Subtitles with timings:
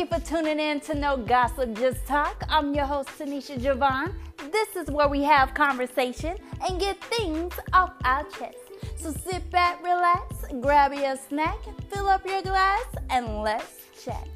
[0.00, 2.42] you for tuning in to No Gossip Just Talk.
[2.48, 4.14] I'm your host, Tenisha Javon.
[4.50, 8.56] This is where we have conversation and get things off our chest.
[8.96, 11.58] So sit back, relax, grab your snack,
[11.90, 14.26] fill up your glass, and let's chat.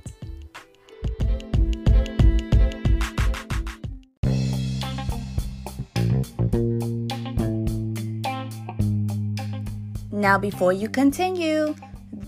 [10.12, 11.74] Now, before you continue,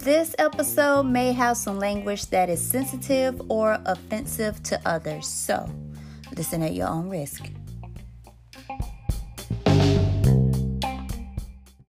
[0.07, 5.69] this episode may have some language that is sensitive or offensive to others, so
[6.37, 7.51] listen at your own risk.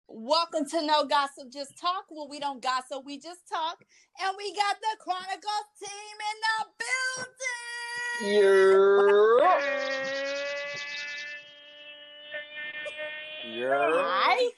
[0.09, 3.85] Welcome to No Gossip Just Talk, where we don't gossip, we just talk.
[4.19, 6.65] And we got the Chronicles team in the
[7.19, 8.41] building.
[13.45, 13.69] Yeah.
[13.69, 13.93] Yeah.
[13.93, 14.53] Hi.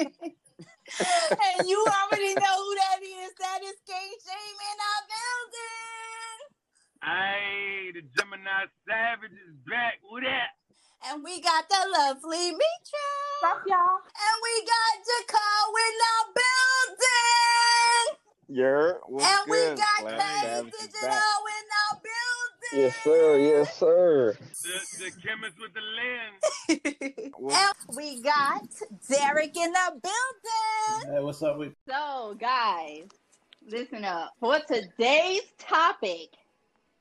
[0.00, 3.32] And you already know who that is.
[3.38, 6.38] That is K Shame in our building.
[7.02, 10.00] Hey, the Gemini Savage is back.
[10.02, 10.52] What that?
[11.08, 13.10] And we got the lovely Mitra.
[13.38, 14.04] Stop, y'all.
[14.04, 15.48] And we got Jaco
[15.86, 18.16] in the building.
[18.52, 19.78] Yeah, what's and we good?
[19.78, 21.99] got Glad Crazy Digital in the building.
[22.72, 23.38] Yes, sir.
[23.38, 24.36] Yes, sir.
[24.62, 27.32] The, the chemist with the lens.
[27.38, 28.62] Well, we got
[29.08, 31.14] Derek in the building.
[31.14, 33.04] Hey, what's up with So, guys,
[33.66, 34.34] listen up.
[34.40, 36.28] For today's topic,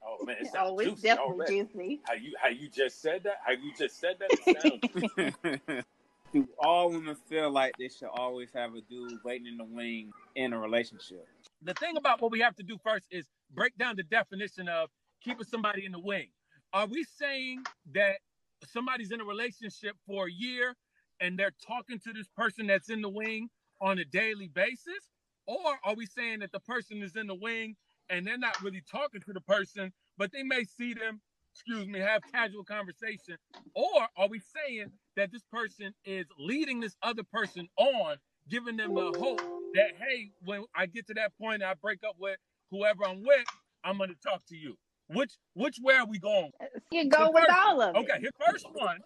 [0.02, 1.56] Oh man, it oh, sounds it's juicy definitely already.
[1.64, 2.00] juicy.
[2.08, 3.40] How you how you just said that?
[3.46, 4.30] How you just said that?
[4.32, 5.86] It sounds
[6.34, 10.12] Do all women feel like they should always have a dude waiting in the wing
[10.36, 11.28] in a relationship?
[11.62, 14.90] the thing about what we have to do first is break down the definition of
[15.22, 16.30] keeping somebody in the wing.
[16.74, 18.20] Are we saying that
[18.66, 20.76] somebody's in a relationship for a year
[21.20, 23.50] and they're talking to this person that's in the wing
[23.82, 25.12] on a daily basis?
[25.48, 27.78] Or are we saying that the person is in the wing
[28.10, 31.22] and they're not really talking to the person, but they may see them,
[31.54, 33.38] excuse me, have casual conversation?
[33.76, 38.18] Or are we saying that this person is leading this other person on,
[38.50, 39.44] giving them the hope
[39.74, 42.40] that hey, when I get to that point, I break up with
[42.72, 43.48] whoever I'm with,
[43.84, 44.78] I'm gonna talk to you.
[45.10, 46.52] Which which way are we going?
[46.62, 48.00] Uh, you go The with all of it.
[48.00, 49.00] Okay, here first one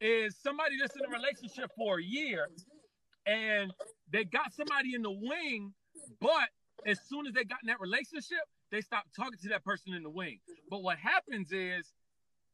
[0.00, 2.48] is somebody that's in a relationship for a year
[3.26, 3.72] and
[4.10, 5.72] they got somebody in the wing,
[6.20, 6.48] but
[6.86, 8.38] as soon as they got in that relationship,
[8.70, 10.40] they stopped talking to that person in the wing.
[10.70, 11.92] But what happens is,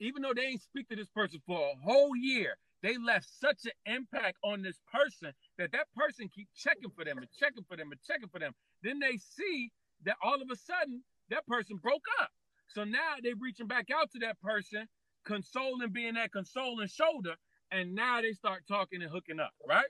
[0.01, 3.65] even though they ain't speak to this person for a whole year, they left such
[3.65, 7.77] an impact on this person that that person keep checking for them and checking for
[7.77, 8.53] them and checking for them.
[8.83, 9.71] Then they see
[10.05, 12.31] that all of a sudden that person broke up.
[12.75, 14.89] So now they're reaching back out to that person,
[15.25, 17.35] consoling, being that consoling shoulder,
[17.71, 19.87] and now they start talking and hooking up, right?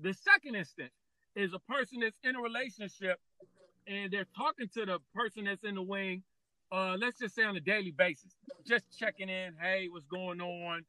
[0.00, 0.92] The second instance
[1.34, 3.18] is a person that's in a relationship
[3.86, 6.22] and they're talking to the person that's in the wing,
[6.72, 8.34] uh, let's just say on a daily basis,
[8.66, 10.84] just checking in, hey, what's going on?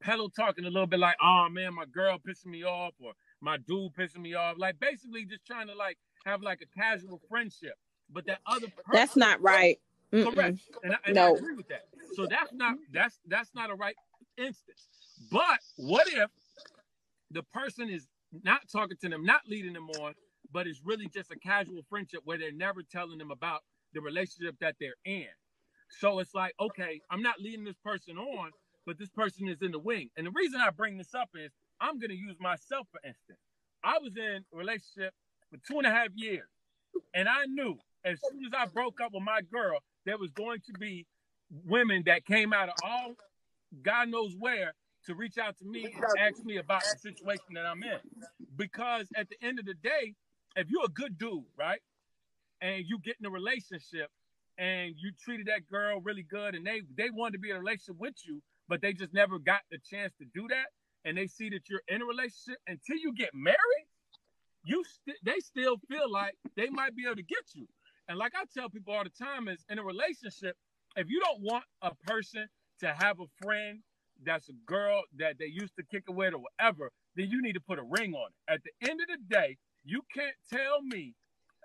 [0.00, 3.56] Pillow talking a little bit like, oh man, my girl pissing me off, or my
[3.56, 4.56] dude pissing me off.
[4.58, 5.96] Like basically just trying to like
[6.26, 7.74] have like a casual friendship.
[8.12, 9.78] But that other person That's not right.
[10.12, 10.34] Mm-mm.
[10.34, 10.58] Correct.
[10.82, 11.84] And, I, and I agree with that.
[12.14, 13.96] So that's not that's that's not a right
[14.36, 14.88] instance.
[15.30, 16.30] But what if
[17.30, 18.06] the person is
[18.44, 20.14] not talking to them, not leading them on,
[20.52, 23.62] but it's really just a casual friendship where they're never telling them about
[23.94, 25.26] the relationship that they're in.
[26.00, 28.50] So it's like, okay, I'm not leading this person on,
[28.86, 30.10] but this person is in the wing.
[30.16, 33.38] And the reason I bring this up is I'm gonna use myself for instance.
[33.84, 35.12] I was in a relationship
[35.50, 36.48] for two and a half years,
[37.14, 40.60] and I knew as soon as I broke up with my girl, there was going
[40.66, 41.06] to be
[41.64, 43.14] women that came out of all
[43.82, 44.72] God knows where
[45.06, 47.98] to reach out to me and ask me about the situation that I'm in.
[48.56, 50.14] Because at the end of the day,
[50.56, 51.80] if you're a good dude, right,
[52.60, 54.10] and you get in a relationship
[54.56, 57.58] and you treated that girl really good and they they wanted to be in a
[57.58, 60.66] relationship with you, but they just never got the chance to do that,
[61.04, 63.86] and they see that you're in a relationship until you get married,
[64.64, 67.66] you st- they still feel like they might be able to get you.
[68.08, 70.56] And like I tell people all the time, is in a relationship,
[70.96, 72.46] if you don't want a person
[72.80, 73.80] to have a friend
[74.24, 77.54] that's a girl that they used to kick it with or whatever, then you need
[77.54, 78.52] to put a ring on it.
[78.52, 81.14] At the end of the day, you can't tell me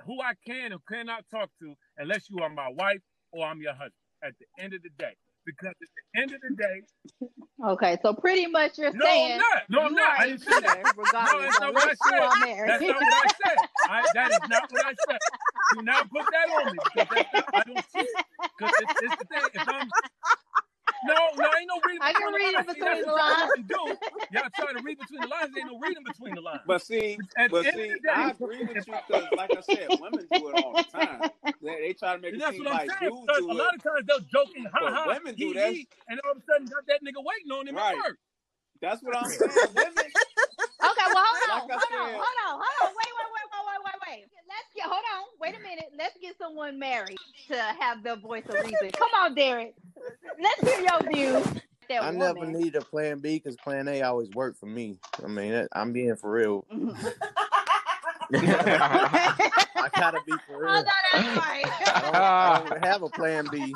[0.05, 3.01] who I can or cannot talk to unless you are my wife
[3.31, 3.93] or I'm your husband.
[4.23, 5.15] At the end of the day,
[5.45, 7.29] because at the end of the day,
[7.65, 9.63] Okay, so pretty much you're no, saying I'm not.
[9.69, 10.19] No, I'm not.
[10.19, 10.83] I didn't say that.
[10.95, 12.67] regardless that's not what I said.
[12.67, 13.57] That's not what I said.
[13.89, 15.17] I, that is not what I said.
[15.71, 18.19] Do not put that on me because that's not, I don't see it.
[18.57, 19.49] Because it's, it's the thing.
[19.55, 19.93] If I'm
[21.03, 22.01] no, no, ain't no reading.
[22.01, 22.67] I can between read the lines.
[22.67, 23.51] Between that's the lines.
[23.55, 23.97] try do.
[24.31, 25.21] Y'all try to read between.
[25.21, 25.51] between the lines.
[25.57, 26.61] Ain't no reading between the lines.
[26.65, 29.53] But see, At but the end of see, day- I agree with you because, like
[29.55, 31.25] I said, women do it all the time.
[31.61, 33.11] They, they try to make And it that's seem what I'm like saying.
[33.11, 33.57] dudes Because do a it.
[33.57, 35.77] lot of times they'll joke and ha ha, women do he, that.
[35.85, 37.83] he, and all of a sudden got that nigga waiting on him Right.
[37.99, 38.17] at work.
[38.81, 39.69] That's what I'm saying.
[39.73, 40.05] Women,
[40.83, 42.89] Okay, well, hold on, Like I hold on, hold on, hold on.
[42.95, 43.17] Wait, wait, wait, wait, wait, wait, wait.
[43.17, 43.18] Let's
[44.81, 44.89] get.
[44.89, 45.23] Hold on.
[45.39, 45.91] Wait a minute.
[45.97, 47.17] Let's get someone married
[47.49, 48.91] to have the voice of reason.
[48.97, 49.73] Come on, Derek.
[50.41, 51.61] Let's hear your views.
[51.89, 52.19] That I woman.
[52.19, 54.99] never need a plan B because plan A always worked for me.
[55.23, 56.63] I mean, that- I'm being for real.
[58.33, 60.73] I gotta be for Oh, real.
[60.73, 60.83] no,
[61.13, 61.65] that's right.
[61.87, 63.73] I don't, I don't have a plan B.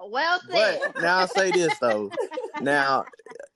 [0.00, 0.80] well said.
[0.94, 2.10] But now I'll say this though.
[2.60, 3.04] Now,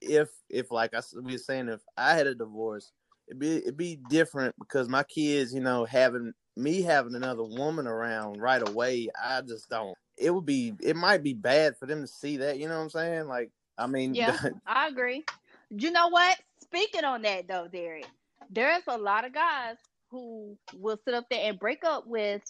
[0.00, 2.90] if if like I we were saying, if I had a divorce,
[3.28, 7.86] it'd be it'd be different because my kids, you know, having me having another woman
[7.86, 9.96] around right away, I just don't.
[10.18, 12.58] It would be it might be bad for them to see that.
[12.58, 13.28] You know what I'm saying?
[13.28, 14.36] Like, I mean, Yeah.
[14.66, 15.24] I agree.
[15.70, 16.36] You know what?
[16.62, 18.06] Speaking on that though, Derek,
[18.50, 19.76] there's a lot of guys
[20.10, 22.42] who will sit up there and break up with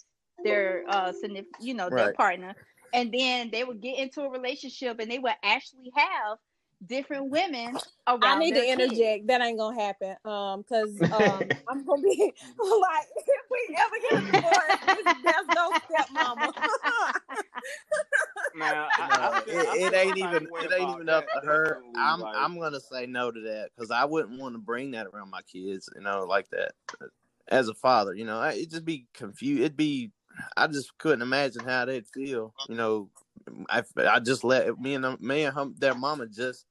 [0.43, 1.13] their uh
[1.59, 2.15] you know, their Right.
[2.15, 2.55] partner,
[2.93, 6.37] and then they would get into a relationship and they would actually have
[6.85, 7.77] different women
[8.07, 8.23] around.
[8.23, 8.91] I need to their kids.
[8.93, 9.27] interject.
[9.27, 10.15] That ain't gonna happen.
[10.25, 15.71] Um, cause um, I'm gonna be like, if we ever get a divorce, there's no
[15.71, 16.53] stepmama.
[18.55, 21.47] now, I, No, I I it, it ain't even type it ain't even up to
[21.47, 21.81] her.
[21.95, 25.07] I'm like- I'm gonna say no to that because I wouldn't want to bring that
[25.07, 25.89] around my kids.
[25.95, 26.71] You know, like that
[27.47, 28.13] as a father.
[28.13, 29.61] You know, I- it'd just be confused.
[29.61, 30.11] It'd be
[30.55, 32.53] I just couldn't imagine how they'd feel.
[32.69, 33.09] You know,
[33.69, 36.65] I I just let me and them- me and him, their mama just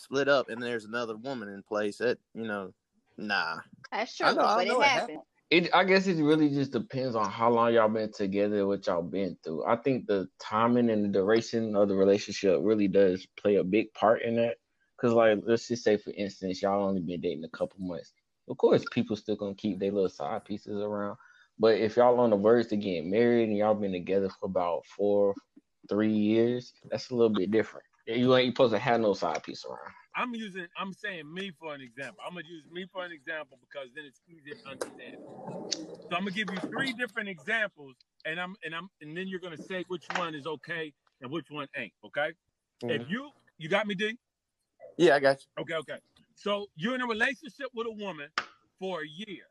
[0.00, 1.98] split up, and there's another woman in place.
[1.98, 2.72] That you know,
[3.16, 3.58] nah.
[3.92, 5.22] That's true, I know- I know it it happened.
[5.50, 9.02] It, I guess it really just depends on how long y'all been together, what y'all
[9.02, 9.66] been through.
[9.66, 13.92] I think the timing and the duration of the relationship really does play a big
[13.94, 14.58] part in that.
[15.00, 18.12] Cause like, let's just say for instance, y'all only been dating a couple months.
[18.48, 21.16] Of course, people still gonna keep their little side pieces around.
[21.58, 24.86] But if y'all on the verge to getting married and y'all been together for about
[24.86, 25.34] four,
[25.88, 27.86] three years, that's a little bit different.
[28.06, 29.78] You ain't supposed to have no side piece around.
[30.16, 32.18] I'm using, I'm saying me for an example.
[32.26, 35.16] I'm gonna use me for an example because then it's easier to understand.
[35.72, 37.94] So I'm gonna give you three different examples,
[38.24, 41.46] and I'm and I'm and then you're gonna say which one is okay and which
[41.50, 41.92] one ain't.
[42.04, 42.32] Okay?
[42.82, 43.10] If mm-hmm.
[43.10, 44.16] you you got me, D?
[44.96, 45.62] Yeah, I got you.
[45.62, 45.98] Okay, okay.
[46.34, 48.28] So you're in a relationship with a woman
[48.78, 49.44] for a year.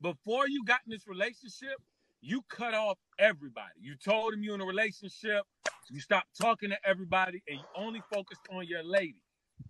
[0.00, 1.78] Before you got in this relationship,
[2.20, 3.72] you cut off everybody.
[3.80, 5.42] You told him you're in a relationship.
[5.90, 9.20] You stop talking to everybody, and you only focused on your lady.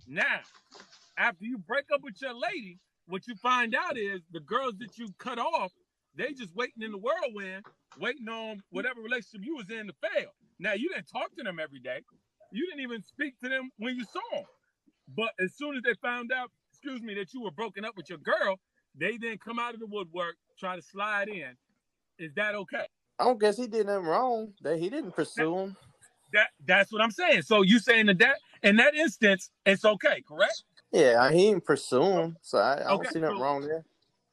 [0.06, 0.40] Now,
[1.18, 4.98] after you break up with your lady, what you find out is the girls that
[4.98, 5.72] you cut off,
[6.16, 7.64] they just waiting in the whirlwind,
[7.98, 10.30] waiting on whatever relationship you was in to fail.
[10.58, 12.00] Now you didn't talk to them every day.
[12.52, 14.44] You didn't even speak to them when you saw them.
[15.16, 18.08] But as soon as they found out, excuse me, that you were broken up with
[18.08, 18.58] your girl,
[18.94, 21.56] they then come out of the woodwork, try to slide in.
[22.18, 22.86] Is that okay?
[23.18, 24.52] I don't guess he did nothing wrong.
[24.62, 25.76] That he didn't pursue him.
[26.32, 27.42] That that's what I'm saying.
[27.42, 30.64] So you saying that, that in that instance, it's okay, correct?
[30.92, 33.84] Yeah, he didn't pursue him, so I, I don't see nothing so- wrong there.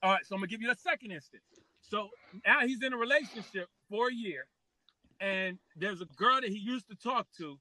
[0.01, 1.43] All right, so I'm gonna give you the second instance.
[1.81, 2.09] So
[2.45, 4.45] now he's in a relationship for a year,
[5.19, 7.59] and there's a girl that he used to talk to,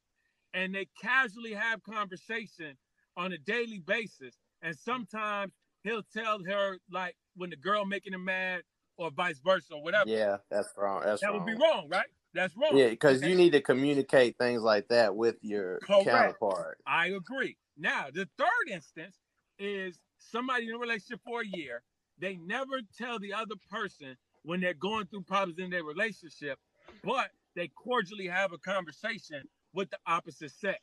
[0.55, 2.77] and they casually have conversation
[3.17, 4.37] on a daily basis.
[4.63, 5.53] And sometimes
[5.83, 8.63] he'll tell her like when the girl making him mad,
[8.99, 10.11] or vice versa, or whatever.
[10.11, 11.03] Yeah, that's wrong.
[11.05, 11.45] That's that wrong.
[11.45, 12.07] would be wrong, right?
[12.35, 12.77] That's wrong.
[12.77, 16.07] Yeah, because you need to communicate things like that with your Correct.
[16.07, 16.79] counterpart.
[16.87, 17.57] I agree.
[17.77, 19.17] Now, the third instance
[19.59, 21.83] is somebody in a relationship for a year.
[22.19, 26.59] They never tell the other person when they're going through problems in their relationship,
[27.05, 29.43] but they cordially have a conversation
[29.75, 30.81] with the opposite sex.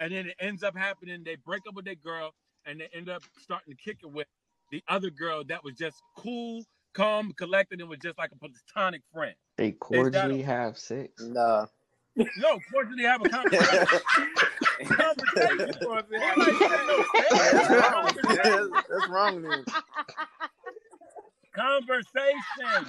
[0.00, 1.22] And then it ends up happening.
[1.24, 2.32] They break up with their girl
[2.66, 4.26] and they end up starting to kick it with
[4.70, 9.02] the other girl that was just cool, calm, collected, and was just like a platonic
[9.12, 9.34] friend.
[9.56, 11.22] They cordially have sex.
[11.22, 11.66] Nah.
[12.16, 14.00] No, cordially have a conversation.
[14.84, 15.72] conversation.
[15.82, 18.06] Nobody said no that's wrong.
[18.14, 18.70] Conversation.
[18.72, 19.64] that's, that's wrong then.
[21.56, 22.86] Conversation.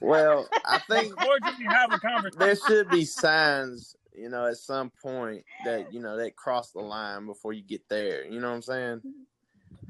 [0.00, 2.38] Well, I think Cordially have a conversation.
[2.38, 6.80] there should be signs, you know, at some point that you know that cross the
[6.80, 8.24] line before you get there.
[8.24, 9.02] You know what I'm saying?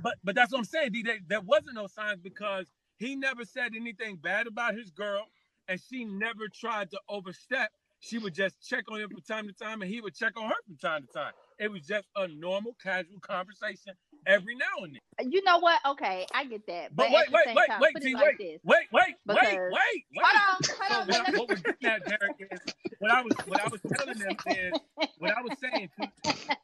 [0.00, 0.92] But but that's what I'm saying.
[0.92, 2.66] D, there, there wasn't no signs because
[2.98, 5.26] he never said anything bad about his girl,
[5.68, 7.70] and she never tried to overstep.
[8.00, 10.48] She would just check on him from time to time, and he would check on
[10.48, 11.32] her from time to time.
[11.58, 13.94] It was just a normal, casual conversation,
[14.26, 15.32] every now and then.
[15.32, 15.80] You know what?
[15.84, 16.94] Okay, I get that.
[16.94, 19.58] But But, wait, wait, wait, time, wait, T, wait, like wait, wait, wait, Because- wait,
[19.58, 20.24] wait, wait.
[20.24, 21.08] Hold on, hold on.
[21.08, 22.60] what, I, let me- what we're getting at, Derek, is
[23.00, 24.72] what I was what I was telling them is
[25.18, 25.90] what I was saying.
[26.00, 26.08] To,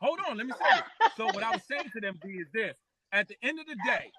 [0.01, 1.13] hold on, let me say it.
[1.17, 2.77] So what I was saying to them D, is this:
[3.15, 4.11] at the end of the day,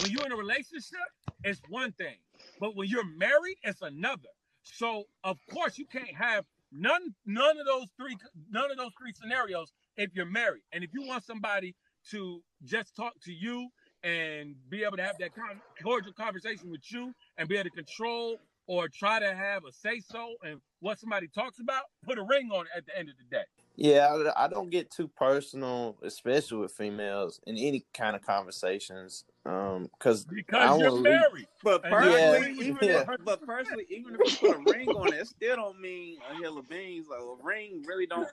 [0.00, 0.98] when you're in a relationship,
[1.44, 2.16] it's one thing,
[2.60, 4.28] but when you're married, it's another.
[4.64, 8.16] So of course you can't have none none of those three
[8.50, 10.62] none of those three scenarios if you're married.
[10.72, 11.74] And if you want somebody
[12.10, 13.68] to just talk to you
[14.02, 17.76] and be able to have that con- cordial conversation with you and be able to
[17.76, 22.22] control or try to have a say so and what somebody talks about, put a
[22.22, 23.44] ring on it at the end of the day.
[23.76, 29.24] Yeah, I, I don't get too personal, especially with females in any kind of conversations,
[29.46, 31.46] um, because I Because don't you're wanna leave- married.
[31.64, 33.04] But personally, Yeah, even yeah.
[33.10, 36.18] if, but personally, even if you put a ring on it, it still don't mean
[36.30, 37.06] a hill of beans.
[37.08, 38.28] Like a ring really don't.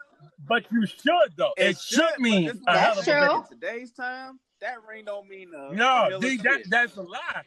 [0.47, 1.53] But you should though.
[1.57, 3.37] It, should but mean a hell of a That's true.
[3.37, 6.97] In today's time, that ring don't mean a, a No, hill D, of that that's
[6.97, 7.43] a lie.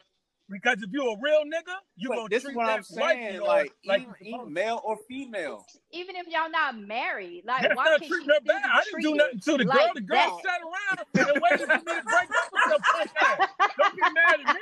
[0.53, 2.83] Because if you're a real nigga, you But gonna this is treat what that I'm
[2.83, 3.41] saying.
[3.41, 5.65] Like, like even, even male or female.
[5.91, 8.63] Even if y'all not married, like That's why not can't treating you her bad.
[8.71, 9.75] I didn't do nothing to the girl.
[9.75, 10.43] like The girl that?
[10.45, 10.97] sat around
[11.33, 13.49] and waited for me to break up with her punk ass.
[13.77, 14.61] Don't get mad at me.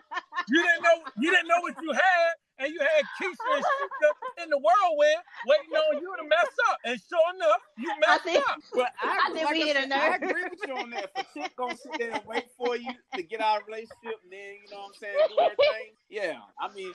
[0.48, 4.42] You didn't know you didn't know what you had, and you had Keisha and Sheikah
[4.44, 6.51] in the whirlwind waiting on you to mess up.
[6.84, 8.58] And sure enough, you I messed think up.
[8.74, 10.22] But I, I think like we I hit a said, I nerve.
[10.22, 11.10] agree with you on that.
[11.16, 13.66] If a chick gonna sit there and wait for you to get out of a
[13.66, 15.94] relationship, and then you know what I'm saying, do everything.
[16.08, 16.92] Yeah, I mean,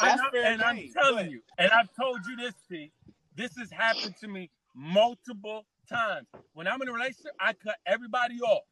[0.00, 2.92] that's I, fair and I'm telling But you, and I've told you this, T.
[3.36, 6.26] This has happened to me multiple times.
[6.52, 8.64] When I'm in a relationship, I cut everybody off.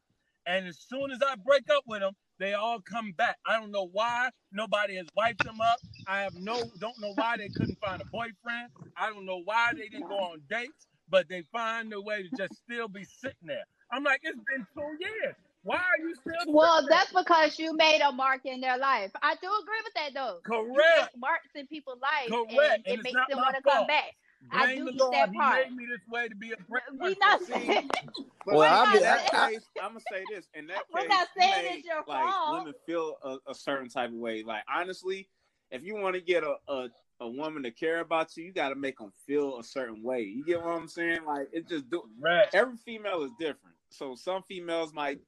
[0.47, 2.12] And as soon as I break up with them,
[2.43, 3.39] they all come back.
[3.47, 4.31] I don't know why.
[4.53, 5.81] Nobody has wiped them up.
[6.07, 8.71] I have no don't know why they couldn't find a boyfriend.
[8.97, 12.31] I don't know why they didn't go on dates, but they find a way to
[12.31, 13.65] just still be sitting there.
[13.93, 15.37] I'm like, it's been two years.
[15.65, 16.97] Why are you still Well, there?
[16.99, 19.13] that's because you made a mark in their life.
[19.23, 20.41] I do agree with that though.
[20.45, 21.17] Correct.
[21.17, 22.85] marks in people's life Correct.
[22.87, 24.15] and And it makes them want to come back.
[24.51, 25.15] I Blame do the get Lord.
[25.15, 25.67] that He part.
[25.69, 28.69] made me this way to be a great We not saying but Well, we're I
[28.69, 30.47] in not be, that I, I, case, I'm gonna say this.
[30.55, 32.59] In that we're case, not you saying made it's your like fault.
[32.59, 34.43] women feel a, a certain type of way.
[34.43, 35.29] Like honestly,
[35.71, 36.89] if you want to get a, a
[37.21, 40.23] a woman to care about you, you got to make them feel a certain way.
[40.23, 41.21] You get what I'm saying?
[41.25, 42.03] Like it just do.
[42.21, 42.47] Right.
[42.53, 43.77] Every female is different.
[43.91, 45.21] So some females might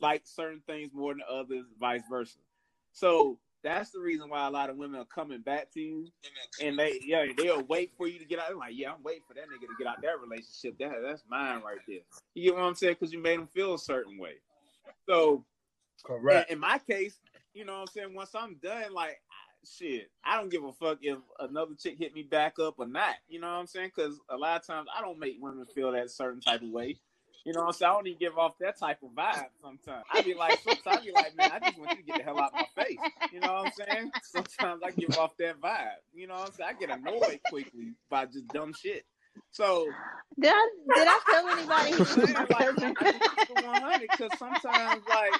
[0.00, 2.38] like certain things more than others, vice versa.
[2.92, 6.06] So that's the reason why a lot of women are coming back to you,
[6.62, 8.48] and they yeah they'll wait for you to get out.
[8.48, 10.78] They're like yeah, I'm waiting for that nigga to get out that relationship.
[10.78, 12.00] That that's mine right there.
[12.34, 12.96] You get what I'm saying?
[13.00, 14.34] Because you made them feel a certain way.
[15.08, 15.44] So
[16.04, 16.50] Correct.
[16.50, 17.18] in my case,
[17.54, 18.14] you know what I'm saying.
[18.14, 19.20] Once I'm done, like
[19.64, 23.14] shit, I don't give a fuck if another chick hit me back up or not.
[23.28, 23.92] You know what I'm saying?
[23.94, 26.96] Because a lot of times I don't make women feel that certain type of way.
[27.44, 27.90] You know what I'm saying?
[27.90, 30.04] I don't even give off that type of vibe sometimes.
[30.12, 32.22] I be like, sometimes I be like, man, I just want you to get the
[32.22, 32.98] hell out of my face.
[33.32, 34.12] You know what I'm saying?
[34.22, 35.96] Sometimes I give off that vibe.
[36.14, 36.70] You know what I'm saying?
[36.70, 39.04] I get annoyed quickly by just dumb shit.
[39.50, 39.86] So
[40.40, 41.92] Did I did I tell anybody?
[42.04, 45.32] saying, like, I, I just keep it 100 because sometimes, like,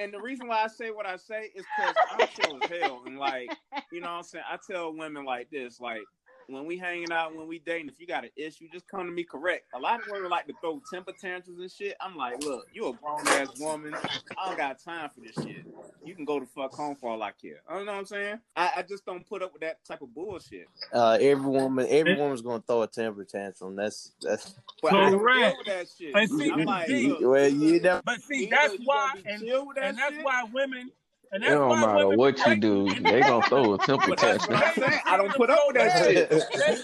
[0.00, 3.02] and the reason why I say what I say is because I'm chill as hell.
[3.06, 3.50] And, like,
[3.92, 4.44] you know what I'm saying?
[4.50, 6.02] I tell women like this, like,
[6.46, 9.12] when we hanging out, when we dating, if you got an issue, just come to
[9.12, 9.64] me correct.
[9.74, 11.96] A lot of women like to throw temper tantrums and shit.
[12.00, 13.94] I'm like, look, you a grown ass woman.
[14.38, 15.66] I don't got time for this shit.
[16.04, 17.60] You can go to fuck home for all I care.
[17.70, 18.40] You know what I'm saying?
[18.56, 20.66] I, I just don't put up with that type of bullshit.
[20.92, 23.76] uh, every woman, every woman's gonna throw a temper tantrum.
[23.76, 24.54] That's that's.
[24.82, 25.58] But I deal Correct.
[25.58, 26.12] with that shit.
[26.16, 29.66] And see, I'm like, see, look, Well, you know, but see, that's why, and chill
[29.76, 30.90] that and that's shit, why women,
[31.32, 34.62] and It don't matter what you do, they gonna throw a temper But that's tantrum.
[34.62, 35.00] I'm saying.
[35.06, 36.30] I don't put up with that shit.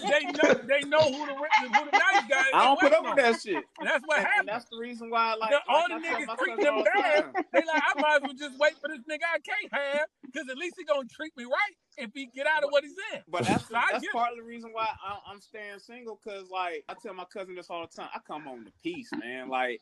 [0.09, 2.45] they know they know who the rich and who the nice guy is.
[2.53, 3.63] I don't put up with that shit.
[3.79, 4.47] And that's what And, and happens.
[4.49, 7.23] that's the reason why, like, The, all the I niggas treat them bad.
[7.23, 7.33] time.
[7.53, 10.49] They like, I might as well just wait for this nigga I can't have, because
[10.49, 13.21] at least he gonna treat me right if he get out of what he's in.
[13.27, 16.15] But that's So that's part of the reason why I, I'm staying single.
[16.17, 18.09] Cause like I tell my cousin this all the time.
[18.15, 19.49] I come home to peace, man.
[19.49, 19.81] Like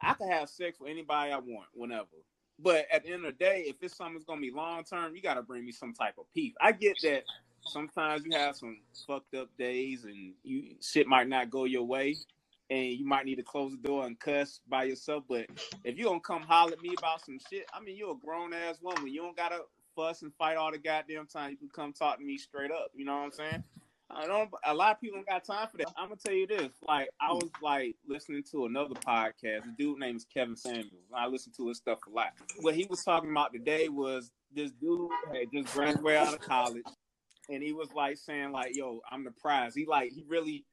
[0.00, 2.06] I can have sex with anybody I want, whenever.
[2.58, 5.14] But at the end of the day, if it's something that's gonna be long term,
[5.14, 6.54] you gotta bring me some type of peace.
[6.60, 7.24] I get that
[7.62, 12.16] sometimes you have some fucked up days and you shit might not go your way.
[12.70, 15.24] And you might need to close the door and cuss by yourself.
[15.28, 15.46] But
[15.84, 18.52] if you don't come holler at me about some shit, I mean, you're a grown
[18.52, 19.08] ass woman.
[19.08, 19.60] You don't gotta
[19.96, 21.50] fuss and fight all the goddamn time.
[21.52, 22.90] You can come talk to me straight up.
[22.94, 23.64] You know what I'm saying?
[24.10, 24.50] I don't.
[24.64, 25.92] A lot of people don't got time for that.
[25.96, 26.70] I'm gonna tell you this.
[26.86, 29.64] Like I was like listening to another podcast.
[29.64, 31.10] The dude name is Kevin Samuels.
[31.14, 32.32] I listen to his stuff a lot.
[32.60, 36.86] What he was talking about today was this dude had just graduated out of college,
[37.50, 40.64] and he was like saying like, "Yo, I'm the prize." He like he really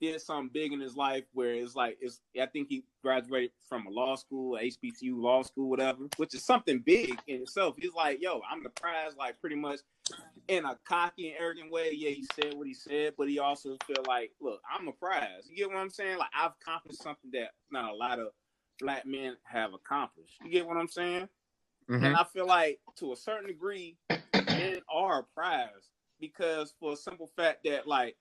[0.00, 3.86] did something big in his life where it's like it's I think he graduated from
[3.86, 7.74] a law school, HBCU law school, whatever, which is something big in itself.
[7.78, 9.80] He's like, yo, I'm the prize, like pretty much
[10.48, 11.90] in a cocky and arrogant way.
[11.92, 15.48] Yeah, he said what he said, but he also feel like, look, I'm a prize.
[15.48, 16.18] You get what I'm saying?
[16.18, 18.28] Like I've accomplished something that not a lot of
[18.80, 20.36] black men have accomplished.
[20.44, 21.28] You get what I'm saying?
[21.88, 22.04] Mhm.
[22.04, 23.96] And I feel like to a certain degree,
[24.46, 28.16] men are a prize because for a simple fact that like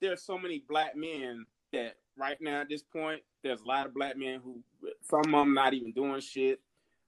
[0.00, 3.94] there's so many black men that right now at this point, there's a lot of
[3.94, 4.62] black men who
[5.02, 6.60] some of them not even doing shit.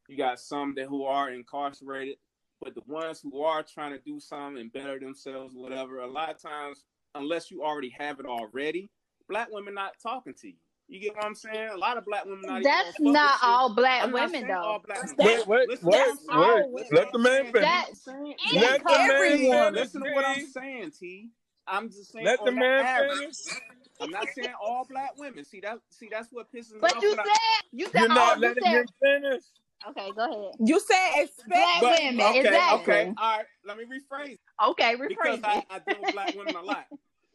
[0.09, 2.17] You got some that who are incarcerated,
[2.61, 6.31] but the ones who are trying to do something and better themselves, whatever, a lot
[6.31, 8.90] of times, unless you already have it already,
[9.29, 10.57] black women not talking to you.
[10.88, 11.71] You get what I'm saying?
[11.73, 13.49] A lot of black women not That's even not with you.
[13.49, 14.62] all black I'm women saying though.
[14.62, 15.17] all black women.
[15.19, 16.67] Wait, wait, Listen wait, to wait.
[16.75, 16.88] saying.
[16.93, 17.69] Let the man finish.
[17.71, 18.07] That's
[18.52, 19.67] Let the man everyone.
[19.67, 19.81] finish.
[19.81, 21.29] Listen to what I'm saying, T.
[21.67, 23.19] I'm just saying Let on the the man average.
[23.19, 23.37] finish.
[24.00, 25.45] I'm not saying all black women.
[25.45, 25.79] See that?
[25.90, 26.95] See that's what pisses me off.
[26.95, 27.38] But you when I- said
[27.73, 29.45] you said You're all not you letting said him finish.
[29.89, 30.55] Okay, go ahead.
[30.59, 32.93] You said expect Black but women, okay, exactly.
[32.95, 33.47] okay, all right.
[33.65, 35.65] Let me rephrase Okay, because rephrase I, it.
[35.71, 36.87] I deal with black women a lot.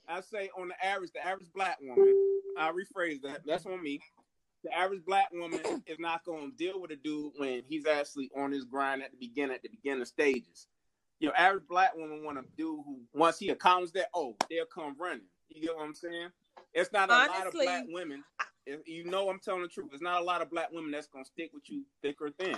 [0.08, 2.14] I say on the average, the average black woman.
[2.58, 3.42] I rephrase that.
[3.46, 4.00] That's on me.
[4.64, 8.32] The average black woman is not going to deal with a dude when he's actually
[8.36, 10.68] on his grind at the beginning, at the beginning stages.
[11.20, 14.96] Your average black woman want a dude who once he accomplishes that, oh, they'll come
[15.00, 15.26] running.
[15.50, 16.30] You get what I'm saying?
[16.74, 18.24] It's not a lot of black women.
[18.66, 19.90] If- You know I'm telling the truth.
[19.94, 22.58] It's not a lot of black women that's gonna stick with you thick or thin.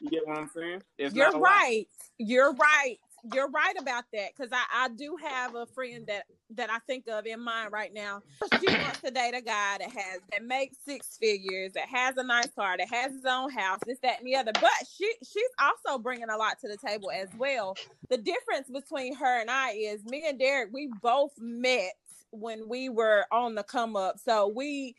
[0.00, 0.82] You get what I'm saying?
[0.98, 1.42] It's You're a lot.
[1.42, 1.86] right.
[2.18, 2.96] You're right.
[3.32, 6.24] You're right about that because I, I do have a friend that
[6.56, 8.20] that I think of in mind right now.
[8.60, 12.24] She wants to date a guy that has that makes six figures, that has a
[12.24, 14.50] nice car, that has his own house, this, that, and the other.
[14.54, 17.76] But she she's also bringing a lot to the table as well.
[18.10, 20.70] The difference between her and I is me and Derek.
[20.72, 21.92] We both met
[22.32, 24.96] when we were on the come up, so we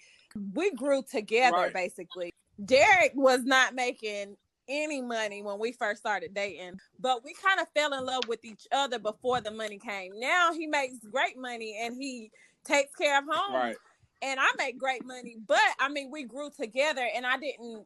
[0.54, 1.74] we grew together Right.
[1.74, 2.34] basically.
[2.66, 4.38] Derek was not making
[4.68, 8.44] any money when we first started dating, but we kind of fell in love with
[8.46, 10.18] each other before the money came.
[10.20, 12.32] Now he makes great money and he
[12.64, 13.78] takes care of home, Right.
[14.22, 15.36] and I make great money.
[15.48, 17.86] But I mean, we grew together, and I didn't.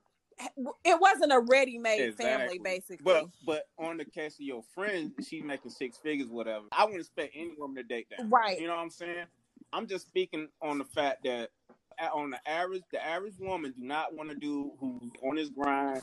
[0.85, 3.03] It wasn't a ready-made family, basically.
[3.03, 6.65] But but on the case of your friend, she's making six figures, whatever.
[6.71, 8.29] I wouldn't expect any woman to date that.
[8.29, 8.59] Right.
[8.59, 9.25] You know what I'm saying?
[9.73, 11.49] I'm just speaking on the fact that
[11.99, 16.01] on the average, the average woman do not want to do who's on his grind.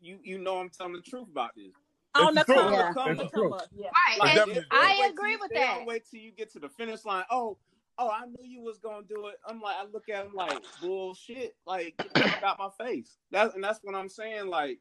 [0.00, 1.72] You you know I'm telling the truth about this.
[2.14, 2.56] on the It's true.
[2.56, 2.78] come Yeah.
[2.90, 3.42] up, It's true.
[3.50, 3.86] come up, yeah.
[3.88, 4.18] Right.
[4.20, 5.86] Like, and definitely they- they I agree with they don't that.
[5.86, 7.24] Wait till you get to the finish line.
[7.30, 7.58] Oh,
[7.98, 9.36] oh, I knew you was gonna do it.
[9.46, 11.56] I'm like, I look at him like bullshit.
[11.66, 13.16] Like, get the out my face.
[13.30, 14.46] That's and that's what I'm saying.
[14.46, 14.78] Like,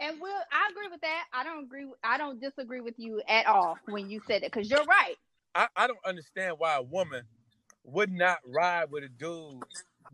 [0.00, 1.26] And Will, I agree with that.
[1.32, 1.86] I don't agree.
[2.02, 5.14] I don't disagree with you at all when you said it because you're right.
[5.54, 7.22] I, I don't understand why a woman
[7.84, 9.62] would not ride with a dude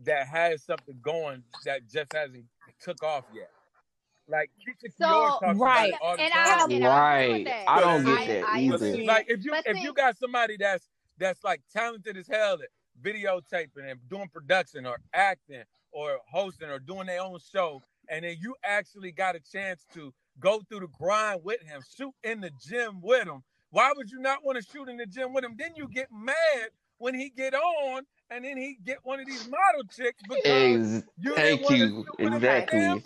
[0.05, 2.45] that has something going that just hasn't
[2.81, 3.49] took off yet.
[4.27, 5.89] Like Keisha So, Kior right.
[5.89, 6.71] about it all the And time.
[6.71, 7.63] I, and I Right.
[7.67, 8.77] I don't get I, that I either.
[8.77, 10.87] See, like if you But if see- you got somebody that's
[11.17, 12.69] that's like talented as hell at
[13.01, 18.37] videotaping and doing production or acting or hosting or doing their own show, and then
[18.39, 22.51] you actually got a chance to go through the grind with him, shoot in the
[22.65, 23.43] gym with him.
[23.69, 25.55] Why would you not want to shoot in the gym with him?
[25.57, 29.45] Then you get mad when he get on, and then he get one of these
[29.45, 32.05] model chicks because Ex- you thank didn't want to you.
[32.05, 33.03] shoot with him in the Exactly.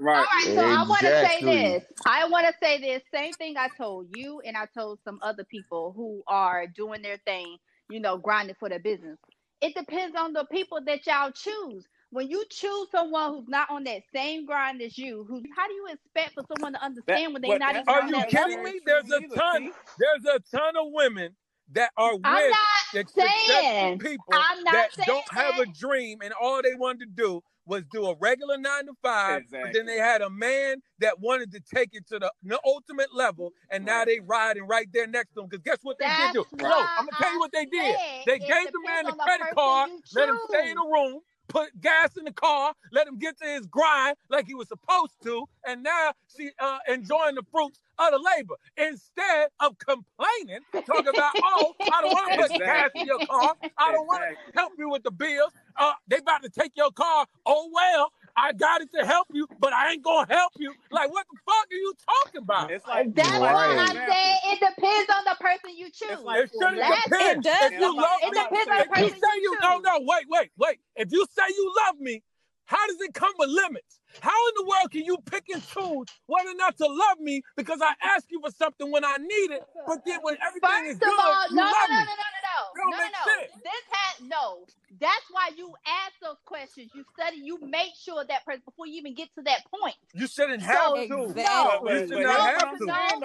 [0.00, 0.14] right.
[0.14, 1.84] All right, so I want to say this.
[2.06, 5.44] I want to say this same thing I told you, and I told some other
[5.44, 9.18] people who are doing their thing, you know, grinding for their business.
[9.62, 11.86] It depends on the people that y'all choose.
[12.10, 15.74] When you choose someone who's not on that same grind as you, who how do
[15.74, 18.62] you expect for someone to understand when they're but not that's even Are you kidding
[18.62, 18.64] level?
[18.64, 18.80] me?
[18.86, 19.70] There's a ton.
[19.98, 21.36] There's a ton of women
[21.72, 22.58] that are with I'm not
[23.06, 23.98] successful saying.
[23.98, 27.42] people I'm not that saying don't have a dream and all they wanted to do
[27.66, 29.42] was do a regular nine to five.
[29.50, 33.14] But then they had a man that wanted to take it to the, the ultimate
[33.14, 34.06] level, and now Right.
[34.08, 35.48] they riding right there next to them.
[35.50, 36.58] Because guess what they That's did do?
[36.58, 37.96] No, I'm gonna tell you what they did.
[38.26, 40.74] They gave the man the on the credit card, let him stay in choose.
[40.76, 44.54] the room, put gas in the car, let him get to his grind like he
[44.54, 49.76] was supposed to, and now she uh, enjoying the fruits of the labor instead of
[49.78, 54.06] complaining, talking about, oh, I don't want to put gas in your car, I don't
[54.06, 55.52] want to help you with the bills.
[55.76, 57.26] Uh, they about to take your car.
[57.46, 60.74] Oh well, I got it to help you, but I ain't gonna help you.
[60.90, 62.70] Like, what the fuck are you talking about?
[62.70, 63.88] It's like That's it's why I Right.
[63.88, 66.08] for say it depends on the person you choose.
[66.10, 67.38] It's like It shouldn't That's- depend.
[67.46, 69.12] It does If you love It me, depends on the if you this.
[69.12, 69.82] person say you you no choose.
[69.84, 70.78] no wait wait wait.
[70.96, 72.22] If you say you love me,
[72.66, 74.00] how does it come with limits?
[74.20, 77.42] How in the world can you pick and choose whether or not to love me
[77.56, 80.98] because I ask you for something when I need it, but then when everything is
[80.98, 82.90] good, all, you no, no, love no, no, no, no, no.
[82.90, 83.42] No, no.
[83.62, 84.66] This has no.
[85.00, 86.90] That's why you ask those questions.
[86.94, 87.38] You study.
[87.38, 89.94] You make sure that person before you even get to that point.
[90.14, 91.02] You shouldn't have So, to.
[91.02, 91.44] Exactly.
[91.44, 92.86] No, You but should here's not have to.
[92.86, 93.20] saying,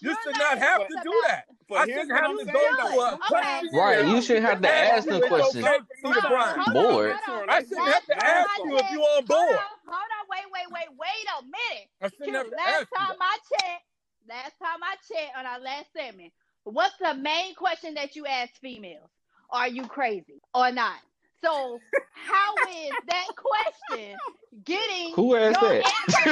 [0.00, 1.44] You should not not have to do that.
[1.68, 2.90] But I shouldn't have to go though.
[2.92, 3.62] to a Okay.
[3.72, 5.64] Right, you shouldn't have to Ask ask you the if it's questions.
[5.64, 6.68] okay for you to Hold on, grind.
[6.68, 7.12] on, Bored.
[7.28, 7.50] on.
[7.50, 9.38] I shouldn't have to ask you if you're on board.
[9.40, 11.88] Hold on, hold on, wait, wait, wait, wait a minute.
[12.02, 13.18] I shouldn't have Q, to ask you time that.
[13.20, 13.84] I checked,
[14.28, 16.32] last time I checked on our last segment,
[16.64, 19.10] what's the main question that you ask females?
[19.50, 20.98] Are you crazy or not?
[21.44, 21.82] So
[22.12, 24.20] how is that question
[24.64, 25.84] getting Who asked your that?
[26.04, 26.30] answer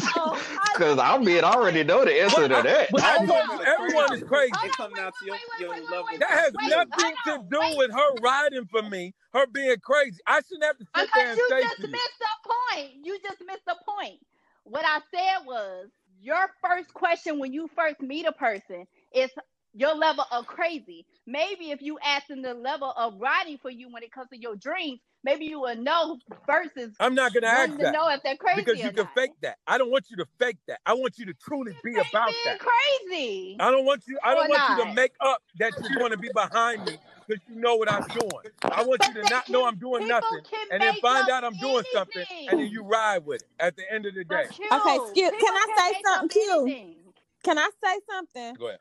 [0.06, 2.90] I Because I look mean, I already know the answer to that.
[2.92, 4.52] But I Hold told you, everyone is crazy.
[4.52, 6.70] Hold It on, comes wait, down to your, wait, wait, your wait, That has wait,
[6.70, 7.76] nothing to do wait.
[7.76, 10.18] with her riding for me, her being crazy.
[10.26, 12.00] I shouldn't have to sit there Because and you say just to you.
[12.00, 13.06] missed the point.
[13.06, 14.20] You just missed the point.
[14.64, 15.88] What I said was
[16.20, 19.30] your first question when you first meet a person is
[19.74, 21.06] your level of crazy.
[21.26, 24.40] Maybe if you ask them the level of riding for you when it comes to
[24.40, 28.08] your dreams, maybe you will know versus I'm not gonna ask wanting to that know
[28.10, 29.14] if they're crazy because or you can not.
[29.14, 29.58] fake that.
[29.66, 30.80] I don't want you to fake that.
[30.86, 32.60] I want you to truly be about being that.
[32.60, 33.60] crazy.
[33.60, 34.18] I don't want you.
[34.24, 37.00] I don't Or want you to make up that you're going to be behind me
[37.28, 38.44] because you know what I'm doing.
[38.70, 41.56] I want you to not they know I'm doing nothing, and then find out I'm
[41.58, 43.48] doing something, and then you ride with it.
[43.60, 46.74] At the end of the day, Q, Okay, Skip, can I can say something, Q?
[46.74, 46.96] anything.
[47.44, 48.58] Can I say something?
[48.58, 48.80] go ahead.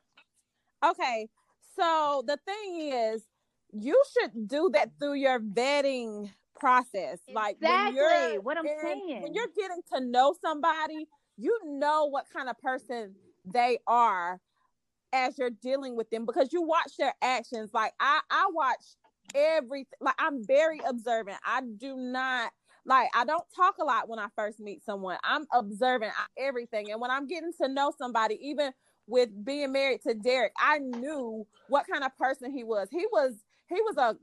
[0.83, 1.27] Okay,
[1.75, 3.23] so the thing is,
[3.71, 7.19] you should do that through your vetting process.
[7.33, 7.95] Like when Exactly,
[8.33, 9.21] you're what I'm in- saying.
[9.21, 13.15] when you're getting to know somebody, you know what kind of person
[13.45, 14.39] they are
[15.13, 17.71] as you're dealing with them because you watch their actions.
[17.73, 18.83] Like I, I watch
[19.35, 19.97] everything.
[20.01, 21.37] Like I'm very observant.
[21.45, 22.51] I do not
[22.85, 25.17] like I don't talk a lot when I first meet someone.
[25.23, 28.71] I'm observant of everything, and when I'm getting to know somebody, even
[29.09, 32.87] with being married to Derek, I knew what kind of person he was.
[32.91, 33.33] He was
[33.67, 34.15] he was a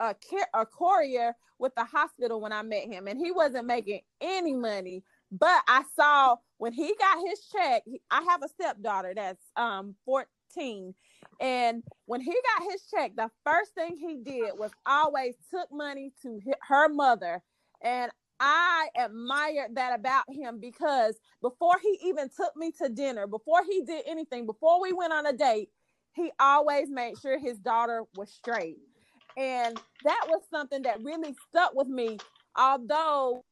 [0.00, 0.14] a,
[0.54, 5.04] a courier with the hospital when I met him, and he wasn't making any money.
[5.30, 7.82] But I saw when he got his check.
[8.10, 10.94] I have a stepdaughter that's um 14,
[11.40, 16.12] and when he got his check, the first thing he did was always took money
[16.22, 17.42] to her mother,
[17.82, 23.62] and I admired that about him because before he even took me to dinner, before
[23.68, 25.68] he did anything, before we went on a date,
[26.14, 28.78] he always made sure his daughter was straight.
[29.36, 32.18] And that was something that really stuck with me.
[32.56, 33.44] Although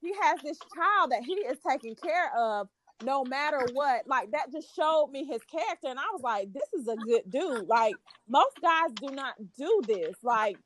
[0.00, 2.68] he has this child that he is taking care of
[3.02, 5.88] no matter what, like that just showed me his character.
[5.88, 7.68] And I was like, this is a good dude.
[7.68, 7.94] Like,
[8.28, 10.14] most guys do not do this.
[10.22, 10.56] Like,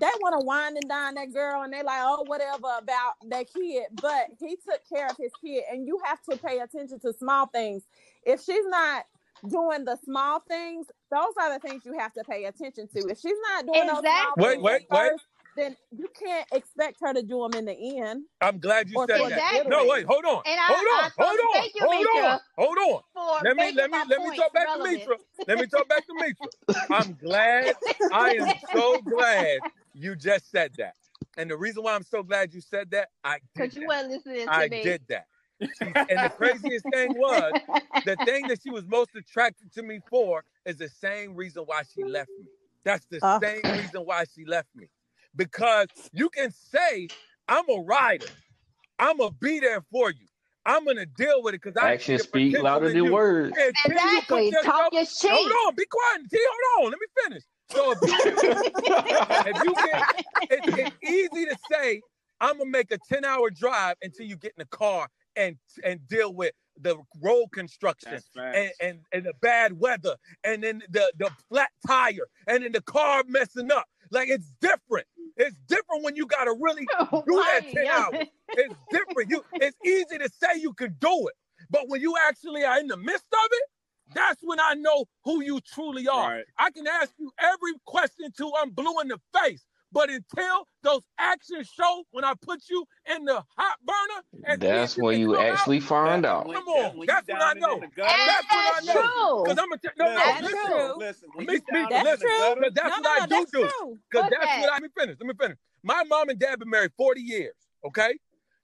[0.00, 3.46] they want to wind and dine that girl and they like oh whatever about that
[3.52, 3.84] kid.
[4.00, 7.46] But he took care of his kid and you have to pay attention to small
[7.46, 7.84] things.
[8.24, 9.04] If she's not
[9.48, 13.00] doing the small things those are the things you have to pay attention to.
[13.08, 15.12] If she's not doing those small Wait, things wait, at wait.
[15.12, 15.24] first,
[15.56, 19.18] then you can't expect her to do them in the end I'm glad you said
[19.28, 19.28] that.
[19.28, 19.70] Exactly.
[19.70, 22.40] No, wait, hold on, And I- hold I on, hold on, thank you, hold on,
[22.56, 23.02] hold on.
[23.44, 25.02] Let me let me let me talk back relevant.
[25.02, 25.16] to Mitra.
[25.48, 26.50] Let me talk back to Mitra.
[26.90, 27.76] I'm glad.
[28.10, 30.94] I am so glad you just said that.
[31.36, 34.50] And the reason why I'm so glad you said that, I Because you weren't listening
[34.50, 34.82] to I me.
[34.82, 35.26] did that.
[36.08, 37.56] And the craziest thing was
[38.04, 41.82] the thing that she was most attracted to me for is the same reason why
[41.84, 42.46] she left me.
[42.84, 43.40] That's the Oh.
[43.42, 44.88] same reason why she left me.
[45.34, 47.08] Because you can say,
[47.48, 48.26] I'm a rider.
[48.98, 50.26] I'm gonna be there for you.
[50.64, 53.56] I'm gonna deal with it because I see Actions speak louder than words.
[53.58, 54.52] And till you exactly.
[54.64, 55.30] Talk is cheap.
[55.32, 56.38] Hold on, be quiet, T.
[56.76, 57.42] Hold on, let me finish.
[57.68, 58.14] So if you,
[59.46, 60.04] if you get,
[60.50, 62.02] it's, it's easy to say,
[62.40, 66.06] I'm gonna make a 10 hour drive until you get in the car and and
[66.08, 71.30] deal with the road construction and, and and the bad weather and then the the
[71.48, 73.86] flat tire and then the car messing up.
[74.10, 75.06] Like it's different.
[75.36, 76.86] It's different when you gotta really
[77.26, 78.26] do that 10 hours.
[78.50, 79.30] It's different.
[79.30, 81.34] You it's easy to say you can do it,
[81.70, 83.68] but when you actually are in the midst of it,
[84.14, 86.36] that's when I know who you truly are.
[86.36, 86.44] Right.
[86.58, 89.64] I can ask you every question till I'm blue in the face.
[89.92, 94.66] But until those actions show when I put you in the hot burner, and see
[94.66, 96.44] if That's when you come out, actually find out.
[96.52, 97.74] Come on, that's when I know.
[97.74, 99.42] in the gutter, That's when I That's know.
[99.44, 100.66] Because I'm gonna tell no, no, Listen, listen.
[100.70, 100.98] true.
[100.98, 102.28] Listen, when Me you speak, down That's in the listen.
[102.28, 102.38] true.
[102.38, 103.60] gutter, Because that's no, what no, I no, do that's do.
[103.60, 103.98] true.
[104.10, 104.60] Because that's that?
[104.60, 105.16] what I, let me finish.
[105.20, 105.58] Let me finish.
[105.82, 107.54] My mom and dad been married 40 years.
[107.84, 108.14] Okay.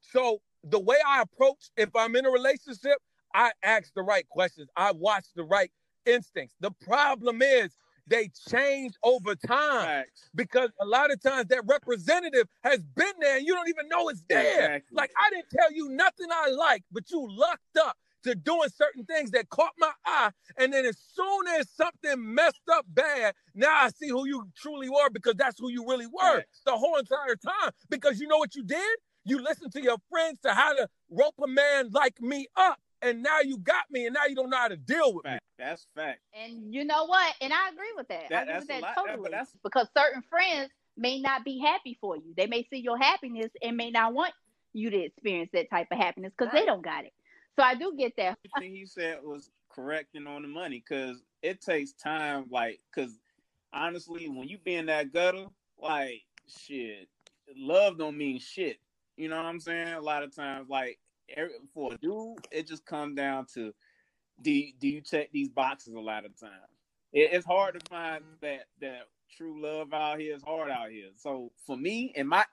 [0.01, 2.99] So the way I approach, if I'm in a relationship,
[3.35, 4.69] I ask the right questions.
[4.77, 5.71] I watch the right
[6.07, 6.55] instincts.
[6.61, 7.77] The problem is
[8.09, 10.31] they change over time facts.
[10.35, 14.09] because a lot of times that representative has been there and you don't even know
[14.09, 14.65] it's there.
[14.65, 14.97] Exactly.
[14.97, 19.05] Like I didn't tell you nothing I like, but you lucked up to doing certain
[19.05, 20.31] things that caught my eye.
[20.57, 24.89] And then as soon as something messed up bad, now I see who you truly
[24.89, 26.63] were because that's who you really were Facts.
[26.67, 27.71] the whole entire time.
[27.89, 28.99] Because you know what you did?
[29.25, 32.81] You listened to your friends to how to rope a man like me up.
[33.01, 35.39] And now you got me, and now you don't know how to deal with me.
[35.59, 36.21] That's fact.
[36.33, 37.35] And you know what?
[37.41, 38.33] And I agree with that.
[38.33, 39.31] I agree with that lot- that- totally.
[39.31, 42.35] that's- because certain friends may not be happy for you.
[42.37, 44.35] They may see your happiness and may not want
[44.73, 47.13] you to experience that type of happiness because they don't got it.
[47.57, 48.39] So I do get that.
[48.57, 52.47] Everything he said was correct and on the money because it takes time.
[52.51, 53.19] Like, because
[53.73, 57.09] honestly, when you be in that gutter, like, shit,
[57.57, 58.79] love don't mean shit.
[59.17, 59.95] You know what I'm saying?
[59.95, 61.01] A lot of times, like,
[61.37, 63.75] every, for a dude, it just comes down to
[64.43, 66.53] do you, do you check these boxes a lot of times?
[67.13, 69.03] It, it's hard to find that that
[69.37, 70.35] true love out here.
[70.35, 71.09] It's hard out here.
[71.17, 72.45] So for me, in my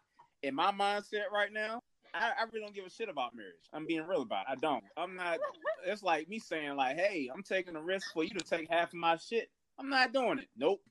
[0.44, 1.82] in my mindset right now,
[2.14, 3.54] I, I really don't give a shit about marriage.
[3.74, 4.52] I'm being real about it.
[4.52, 4.84] I don't.
[4.98, 5.40] I'm not.
[5.86, 8.90] It's like me saying like, "Hey, I'm taking a risk for you to take half
[8.90, 10.48] of my shit." I'm not doing it.
[10.58, 10.82] Nope.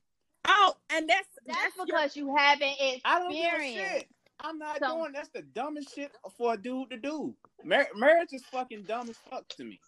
[0.47, 3.93] Oh, and that's That's that's your- because you haven't I don't give a experienced.
[3.95, 4.09] shit.
[4.41, 5.13] I'm not So- doing.
[5.13, 7.35] That's the dumbest shit for a dude to do.
[7.65, 9.81] Mar- marriage is fucking dumb as fuck to me.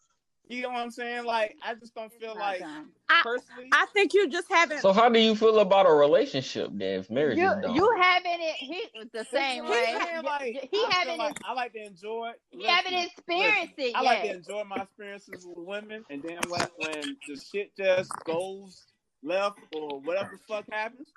[0.49, 1.25] You know what I'm saying?
[1.25, 3.69] Like, I just don't feel like I- personally.
[3.73, 4.81] I think you just haven't.
[4.81, 7.75] So how do you feel about a relationship then if marriage You is done?
[7.75, 9.97] you haven't it he the same He way.
[9.99, 12.31] saying, like, he I feel haven't like I like to enjoy.
[12.51, 16.39] he haven't experienced listen, it I like to enjoy my experiences with women, and then
[16.49, 18.85] when when the shit just goes
[19.23, 21.09] left or whatever the fuck happens,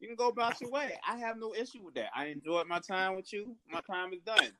[0.00, 0.98] you can go about your way.
[1.08, 2.10] I have no issue with that.
[2.14, 3.56] I enjoyed my time with you.
[3.70, 4.50] My time is done.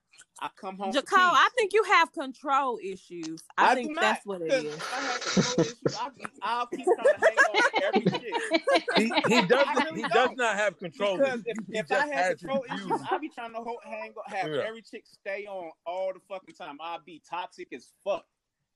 [0.40, 0.92] I come home.
[0.92, 3.42] for I think you have control issues.
[3.56, 4.78] I, I think do not, that's what it is.
[4.94, 8.32] I have control issues, I'll, keep- I'll keep trying to hang on every shit.
[8.96, 9.84] He, he doesn't.
[9.84, 10.38] really He does don't.
[10.38, 11.18] not have control.
[11.18, 13.00] Because if, if I had control issues, views.
[13.10, 14.62] I'd be trying to hold, hang, have Yeah.
[14.66, 16.78] every chick stay on all the fucking time.
[16.80, 18.24] I'd be toxic as fuck,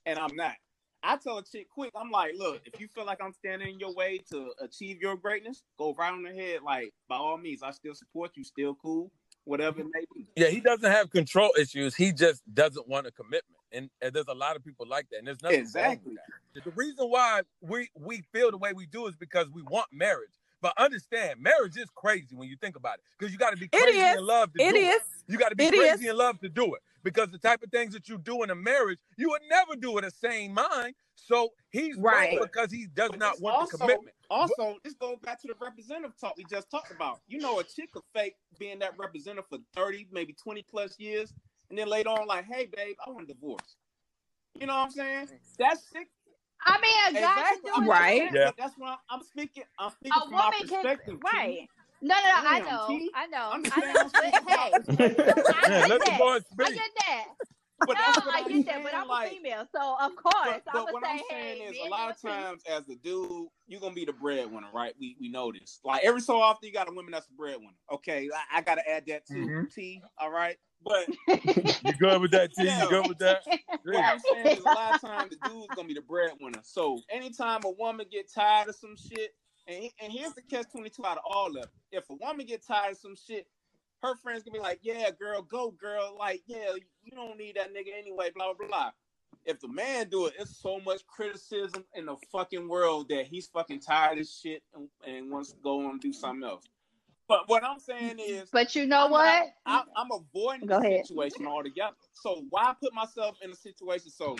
[0.06, 0.54] and I'm not.
[1.02, 3.80] I tell a chick quick, I'm like, look, if you feel like I'm standing in
[3.80, 6.60] your way to achieve your greatness, go right on ahead.
[6.62, 9.10] Like, by all means, I still support you, still cool,
[9.44, 10.26] whatever it may be.
[10.36, 11.94] Yeah, he doesn't have control issues.
[11.94, 15.18] He just doesn't want a commitment, and, and there's a lot of people like that.
[15.18, 16.16] And there's nothing Exactly.
[16.16, 16.18] wrong
[16.54, 16.64] with that.
[16.64, 20.39] The reason why we we feel the way we do is because we want marriage.
[20.60, 23.68] But understand, marriage is crazy when you think about it, because you got to be
[23.68, 24.16] crazy is.
[24.16, 24.96] in love to It do is.
[24.96, 25.02] it.
[25.28, 26.10] You got to be It crazy is.
[26.10, 28.54] in love to do it, because the type of things that you do in a
[28.54, 30.94] marriage, you would never do with a sane mind.
[31.14, 32.32] So he's Right.
[32.32, 34.16] right because he does But not want also, the commitment.
[34.30, 37.20] Also, this goes back to the representative talk we just talked about.
[37.28, 41.32] You know, a chick could fake being that representative for 30, maybe 20 plus years,
[41.68, 43.76] and then later on, like, hey, babe, I want a divorce.
[44.58, 45.28] You know what I'm saying?
[45.58, 46.08] That's sick.
[46.64, 47.60] I mean, a guy Exactly.
[47.62, 47.88] can do it.
[47.88, 48.30] Right.
[48.32, 48.50] Yeah.
[48.58, 49.64] That's why I'm speaking.
[49.78, 51.18] I'm speaking A from my woman can perspective.
[51.20, 51.20] T.
[51.24, 51.68] right.
[52.02, 52.48] No, no, no.
[52.48, 52.86] I know.
[52.86, 53.10] T.
[53.14, 53.50] I know.
[53.52, 54.00] I'm I just saying, know.
[54.00, 55.12] I'm speaking from my Hey.
[55.52, 56.18] I get let the that.
[56.18, 57.26] boy I get that.
[57.86, 60.16] But no, that's what I I'm get that, but I'm like, a female, so of
[60.16, 62.62] course but, I'm but gonna what say, I'm saying hey, is, a lot of times,
[62.70, 64.94] as the dude, you're gonna be the breadwinner, right?
[65.00, 65.80] We we know this.
[65.84, 67.76] Like every so often, you got a woman that's the breadwinner.
[67.92, 69.46] Okay, I, I gotta add that too.
[69.46, 69.74] Mhm.
[69.74, 70.02] T.
[70.18, 71.08] All right, but
[71.82, 72.64] You good with that, T?
[72.64, 73.42] You good with that?
[73.84, 76.60] what I'm saying is, a lot of times the dude's gonna be the breadwinner.
[76.62, 79.34] So anytime a woman get tired of some shit,
[79.66, 82.46] and and here's the catch twenty two out of all of it: if a woman
[82.46, 83.46] get tired of some shit,
[84.02, 86.16] her friends gonna be like, "Yeah, girl, go, girl.
[86.18, 88.90] Like, yeah, you don't need that nigga anyway." Blah blah blah.
[89.44, 93.46] If the man do it, it's so much criticism in the fucking world that he's
[93.46, 96.64] fucking tired of shit and, and wants to go on and do something else.
[97.26, 98.42] But what I'm saying mm-hmm.
[98.42, 99.46] is, But you know I'm what?
[99.64, 101.06] not- I'm, I'm avoiding Go the ahead.
[101.06, 101.94] situation altogether.
[102.12, 104.10] So why put myself in a situation?
[104.10, 104.36] So,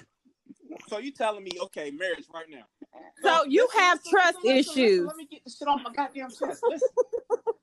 [0.89, 2.65] so you telling me, okay, marriage right now.
[3.23, 5.07] So you listen, have listen, trust listen, listen, issues.
[5.07, 6.65] Let me get the shit off my goddamn chest.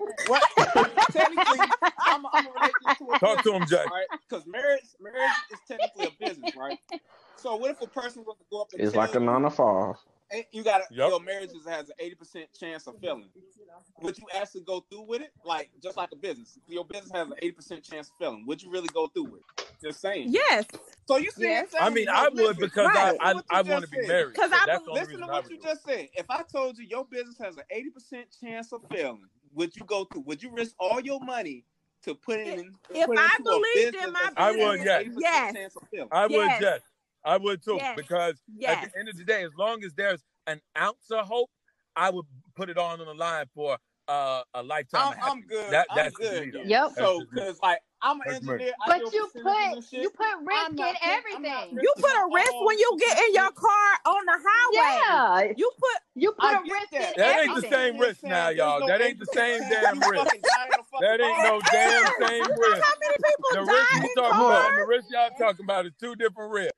[0.00, 0.26] Listen.
[0.26, 0.44] what?
[1.12, 3.86] technically, I'm, I'm gonna relate this to a Talk to him, business, Jay.
[3.90, 4.06] Right?
[4.28, 6.78] Because marriage, marriage is technically a business, right?
[7.36, 9.26] So what if a person was to go up and It's tell like a you,
[9.26, 9.96] nine to five.
[10.30, 11.08] Hey, you got to Yep.
[11.08, 13.30] your marriage is, has an eighty percent chance of failing.
[14.00, 15.32] Would you actually go through with it?
[15.44, 18.46] Like just like a business, your business has an eighty percent chance of failing.
[18.46, 19.46] Would you really go through with it?
[19.82, 20.32] Just saying.
[20.32, 20.66] Yes,
[21.08, 21.68] So you see, Yes.
[21.78, 22.94] I mean, I would because Right.
[22.96, 24.06] I I, What you I want to be said.
[24.06, 24.42] married.
[24.42, 25.68] 'Cause So I that's the only Listen reason to I what would you do it.
[25.68, 26.08] just said.
[26.14, 29.84] If I told you your business has an eighty percent chance of failing, would you
[29.86, 30.22] go through?
[30.22, 31.64] Would you risk all your money
[32.04, 32.72] to put in?
[32.90, 35.06] If put I into believed in my that's I would, has an yes.
[35.18, 35.54] Yes.
[35.54, 36.08] chance of failing?
[36.12, 36.60] I would, Yes.
[36.62, 36.80] yes.
[37.24, 37.76] I would too.
[37.76, 37.96] Yes.
[37.96, 38.84] Because yes.
[38.84, 41.50] at the end of the day, as long as there's an ounce of hope,
[41.96, 42.24] I would
[42.56, 43.76] put it on on the line for
[44.08, 45.14] uh, a lifetime.
[45.22, 45.70] I'm, I'm good.
[45.72, 46.30] That, I'm that's good.
[46.30, 46.58] just me, though.
[46.60, 46.68] then.
[46.68, 46.82] Yep.
[46.82, 50.46] That's So, cause like I'm an That's engineer, I But you put you put I'm
[50.46, 51.78] risk not in not everything.
[51.82, 55.48] you put a risk when you get in your car on the highway.
[55.48, 57.16] Yeah, You put you put I a get risk that.
[57.16, 58.86] in That ain't the same risk now, y'all.
[58.86, 60.34] That ain't the same damn risk.
[61.00, 62.82] That ain't no damn same risk.
[62.82, 65.86] how many people The die risk you talking about and the risk y'all talking about
[65.86, 66.72] is two different risks.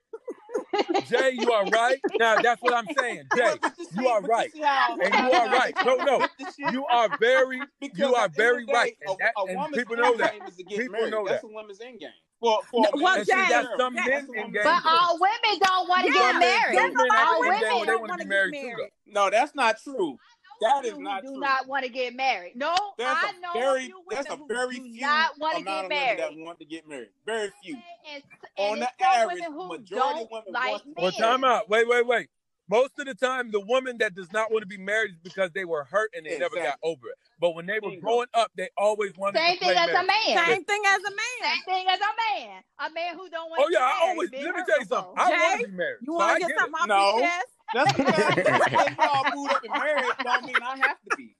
[1.07, 2.01] Jay, you are right.
[2.19, 3.25] Now that's what I'm saying.
[3.37, 3.55] Jay,
[3.99, 4.51] you are right.
[4.55, 5.75] And you are right.
[5.85, 6.19] No, no.
[6.19, 8.97] With the shit- You are very, you are at the end very right.
[9.07, 10.33] And, that, a, a and woman's people know that.
[10.33, 11.11] game is People married.
[11.11, 11.49] know That's that.
[11.49, 12.11] a woman's end game.
[12.41, 14.61] For, for No, a well, And see, Jay, some Jay- men That's in game.
[14.65, 16.77] But end all women don't want to Some get married.
[16.79, 18.11] some men There's a lot have of All women game women where they don't want
[18.11, 20.19] want to to get married too, No, that's not true.
[20.63, 21.41] That is who not do true.
[21.41, 22.53] not want to get married.
[22.57, 25.01] No, There's I a know very a few there's women a who very do few
[25.01, 26.19] not want to amount get of women married.
[26.21, 27.09] that want to get married.
[27.27, 27.77] Very few.
[28.13, 28.23] And,
[28.59, 31.69] On and the average, women who majority don't of women like want- Well, time out.
[31.69, 32.29] Wait, wait, wait.
[32.71, 35.51] Most of the time, the woman that does not want to be married is because
[35.53, 37.19] they were hurt and they never got over it.
[37.39, 40.07] But when they were growing up, they always wanted Same to play thing as a
[40.07, 40.47] man.
[40.47, 41.43] Same thing as a man.
[41.43, 42.63] Same thing as a man.
[42.79, 44.11] A man who don't want Oh to yeah, get I married.
[44.11, 44.97] always let me tell you before.
[44.99, 45.15] something.
[45.19, 45.97] I want to be married.
[46.01, 47.11] You so want I to get get something off No.
[47.19, 47.47] your chest?
[47.75, 51.35] That's because because y'all moved up and married don't mean I have to be.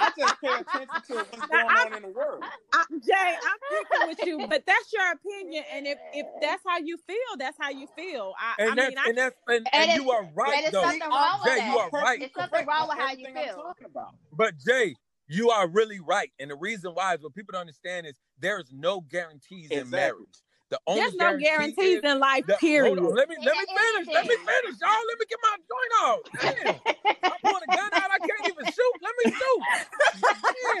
[0.00, 2.44] I just pay attention to what's going on in the world.
[2.72, 6.78] I, Jay, I'm thinking with you, but that's your opinion, and if if that's how
[6.78, 8.32] you feel, that's how you feel.
[8.38, 10.72] I, And I that's mean, I and that's and, And and you are right and
[10.72, 10.82] though.
[10.82, 12.22] something wrong with Jay, you are right.
[12.22, 13.56] It's something wrong with how you Everything I'm feel.
[13.64, 14.14] talking about.
[14.32, 14.94] But Jay,
[15.28, 16.30] you are really right.
[16.38, 19.90] And the reason why is what people don't understand is there is no guarantees in
[19.90, 20.42] marriage.
[20.70, 22.44] The only there's no guarantee guarantees in life.
[22.46, 22.98] that- period.
[22.98, 24.14] Hold on, let me let me finish.
[24.14, 25.06] Let me finish, y'all.
[25.08, 26.20] Let me get my joint out.
[26.42, 26.80] Damn.
[27.24, 28.10] I'm pulling a gun out.
[28.10, 28.94] I can't even shoot.
[29.00, 29.62] Let me shoot.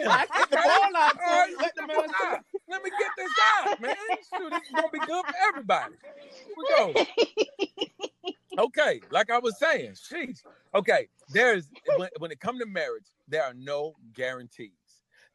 [0.02, 0.10] Damn.
[0.10, 2.60] I get the ball out, All right, so let the man let, shoot.
[2.68, 3.96] let me get this out, man.
[4.36, 5.94] Shoot, this is gonna be good for everybody.
[6.44, 7.04] Here we go.
[8.58, 10.42] Okay, like I was saying, sheesh.
[10.74, 14.72] Okay, there's when, when it comes to marriage, there are no guarantees.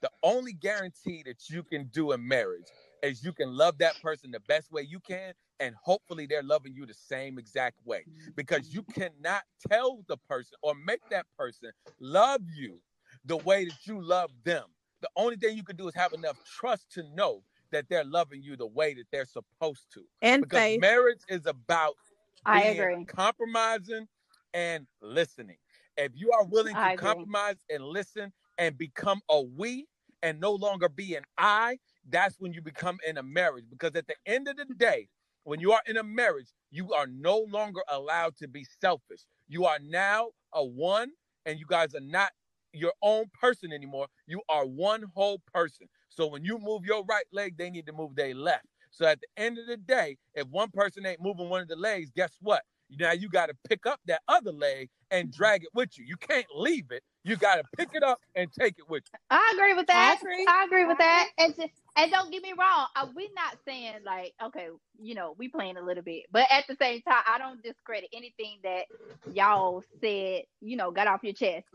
[0.02, 2.68] The only guarantee that you can do in marriage
[3.04, 6.76] is you can love that person the best way you can, and hopefully they're loving
[6.76, 8.08] you the same exact way.
[8.36, 12.82] Because you cannot tell the person or make that person love you
[13.26, 14.76] the way that you love them.
[15.02, 18.44] The only thing you can do is have enough trust to know that they're loving
[18.44, 20.06] you the way that they're supposed to.
[20.22, 20.86] and Because faith.
[20.86, 21.98] marriage is about
[22.46, 23.08] I agree.
[23.08, 24.08] compromising
[24.54, 25.58] and listening.
[25.98, 27.30] If you are willing I to agree.
[27.30, 29.88] compromise and listen and become a we
[30.24, 33.66] and no longer be an I, that's when you become in a marriage.
[33.70, 35.08] Because at the end of the day,
[35.44, 39.22] when you are in a marriage, you are no longer allowed to be selfish.
[39.48, 41.12] You are now a one,
[41.46, 42.32] and you guys are not
[42.74, 44.08] your own person anymore.
[44.28, 45.88] You are one whole person.
[46.10, 48.66] So when you move your right leg, they need to move their left.
[48.92, 51.76] So at the end of the day, if one person ain't moving one of the
[51.76, 52.64] legs, guess what?
[53.00, 56.06] Now you got to pick up that other leg and drag it with you.
[56.06, 57.04] You can't leave it.
[57.24, 59.20] You got to pick it up and take it with you.
[59.32, 60.18] I agree with that.
[60.20, 60.46] I agree.
[60.48, 61.30] I agree with I that.
[61.40, 64.68] And just, and don't get me wrong, we're not saying like, okay,
[65.00, 68.10] you know, we playing a little bit, but at the same time, I don't discredit
[68.14, 68.86] anything that
[69.32, 70.44] y'all said.
[70.62, 71.66] You know, got off your chest.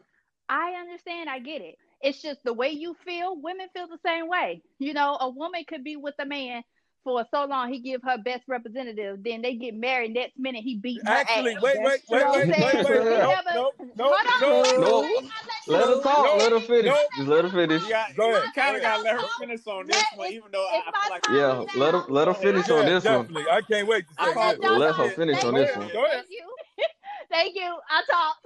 [0.49, 1.29] I understand.
[1.31, 1.77] I get it.
[2.01, 3.41] It's just the way you feel.
[3.41, 4.63] Women feel the same way.
[4.79, 6.63] You know, a woman could be with a man
[7.09, 10.13] for so long he give her best representative, then they get married.
[10.15, 11.63] Next minute he beat her Actually, ass.
[11.63, 13.21] wait, wait, You wait, know what wait, wait, wait.
[13.21, 15.01] No, no, no, no, wait, no.
[15.03, 15.31] wait.
[15.67, 16.25] Let her talk.
[16.25, 16.93] No, let her finish.
[16.93, 17.09] no.
[17.17, 17.83] Just let her finish.
[17.85, 18.55] You, got, Go you ahead.
[18.55, 20.93] kind of got to let her finish on this let- one, even though it's I
[20.93, 21.23] feel like.
[21.31, 23.37] Yeah, let her let her finish on Yeah, this one.
[23.51, 24.59] I can't wait to say call this.
[24.61, 25.93] it Let her finish on this one.
[25.93, 26.17] Go ahead.
[26.19, 26.55] Thank you.
[27.31, 27.79] Thank you.
[27.91, 28.37] I talk.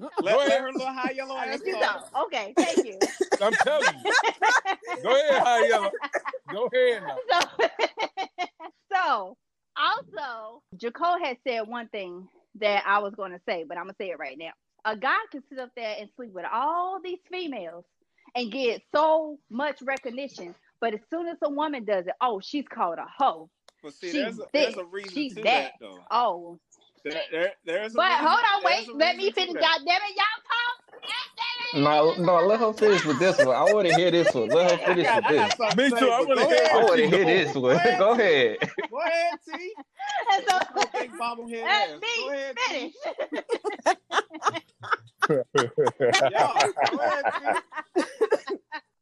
[0.00, 0.60] Let, Go let ahead.
[0.62, 2.10] her little high yellow ass let you talk.
[2.12, 2.26] talk.
[2.26, 2.54] Okay.
[2.56, 2.98] Thank you.
[3.42, 4.12] I'm telling you.
[5.02, 5.90] Go ahead, High Yellow.
[6.50, 7.48] Go ahead now.
[7.70, 8.48] so,
[8.92, 9.36] so
[9.76, 12.28] also, Jaco had said one thing
[12.60, 14.50] that I was going to say, but I'm gonna say it right now.
[14.84, 17.84] A guy can sit up there and sleep with all these females
[18.34, 22.64] and get so much recognition, but as soon as a woman does it, oh, she's
[22.72, 23.48] called a hoe.
[23.82, 25.44] But see, She's there's a, there's a reason she's to that.
[25.44, 25.98] that, though.
[26.10, 26.58] Oh,
[27.04, 29.54] There, there, there's but reason, hold on, wait, let me finish.
[29.54, 29.60] that.
[29.60, 30.82] God damn it, y'all talk.
[31.74, 33.48] No, no, let her finish with this one.
[33.48, 34.48] I want to hear this one.
[34.50, 35.76] Let her finish got, with this.
[35.76, 36.10] Me too.
[36.10, 36.70] I want to go hear ahead.
[36.70, 37.62] I want to hear this one.
[37.98, 38.58] Go ahead.
[38.90, 39.74] Go ahead, T.
[40.32, 40.58] And so,
[40.92, 42.94] big bobblehead let me Go ahead, finish.
[46.30, 47.24] Y'all, go ahead,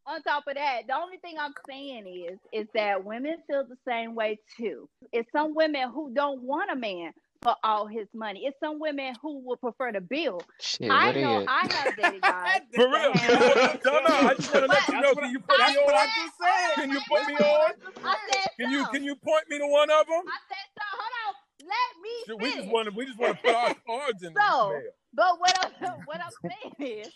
[0.07, 3.77] on top of that, the only thing I'm saying is is that women feel the
[3.87, 4.89] same way too.
[5.13, 8.45] It's some women who don't want a man for all his money.
[8.45, 10.45] It's some women who would prefer to build.
[10.61, 11.47] Shit, I know is?
[11.49, 12.61] I have dated guys.
[12.75, 13.13] For real.
[13.13, 14.25] that Can you have- put, time out.
[14.31, 15.01] I just want to let you know.
[15.03, 16.09] That's what, Can you put me what I on?
[16.17, 16.75] just said.
[16.75, 17.71] Can you put me on?
[18.05, 20.23] I said Can you can you point me to one of them?
[20.27, 20.85] I said so.
[20.93, 21.35] Hold on.
[21.67, 24.35] Let me Shit, we just want to we just want to put our cards in
[24.35, 24.81] So- mail.
[25.15, 27.07] But what I'm what I'm saying is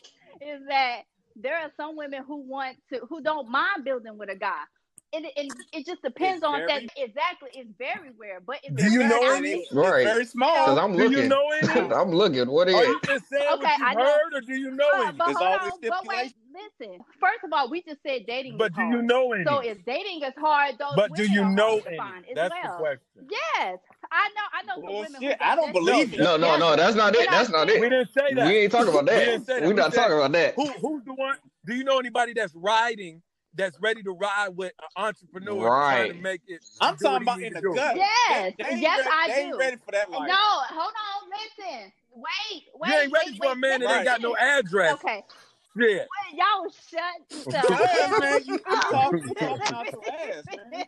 [0.41, 1.03] is that
[1.37, 4.63] there are some women who want to who don't mind building with a guy.
[5.17, 7.51] It, it, it just depends It's on that exactly.
[7.55, 9.53] It's very rare, but it's Do you know Exactly.
[9.53, 9.61] any?
[9.61, 10.07] It's, Right.
[10.07, 10.79] it's very Cause.
[10.79, 10.97] I'm looking.
[10.97, 11.29] Do you looking.
[11.29, 11.51] know
[11.83, 11.95] any?
[11.95, 12.51] I'm looking.
[12.51, 14.05] What Are you just saying Okay, what you I know.
[14.05, 15.17] heard, or do you know But, any?
[15.19, 16.35] but There's hold always on, but wait,
[16.81, 16.99] listen.
[17.21, 18.95] First of all, we just said dating But is do hard.
[18.97, 19.45] you know any?
[19.45, 21.89] So if dating is hard, those But do you know hard to
[22.25, 22.35] any?
[22.35, 22.73] That's well.
[22.73, 23.29] the question.
[23.31, 23.79] Yes,
[24.11, 24.47] I know.
[24.53, 25.05] I know some women.
[25.15, 25.39] Who Bullshit.
[25.39, 26.23] got I don't that believe shit it.
[26.25, 27.31] No, no, no, that's not it.
[27.31, 27.81] That's not it.
[27.81, 28.47] We didn't say that.
[28.49, 29.25] We ain't talking about that.
[29.25, 29.63] didn't say that.
[29.63, 30.55] We're We not said- talking about that.
[30.57, 31.37] Who who's the one?
[31.67, 33.23] Do you know anybody that's riding
[33.57, 36.61] that's ready to ride with an entrepreneur trying to make it?
[36.81, 37.75] I'm talking about in the do?
[37.75, 37.97] gut.
[37.97, 39.59] Yes, They, they yes, ready, I they ain't do.
[39.59, 41.31] ready for that No, hold on.
[41.31, 41.93] Listen.
[42.15, 42.89] Wait, wait.
[42.91, 44.95] You ain't ready wait, for a man that let ain't got no address.
[44.95, 45.25] Okay.
[45.77, 46.07] Shit.
[46.09, 47.59] Wait, y'all shut the
[47.99, 49.13] Yeah, man, you, you hell up.
[49.13, 50.85] talking out your ass, man.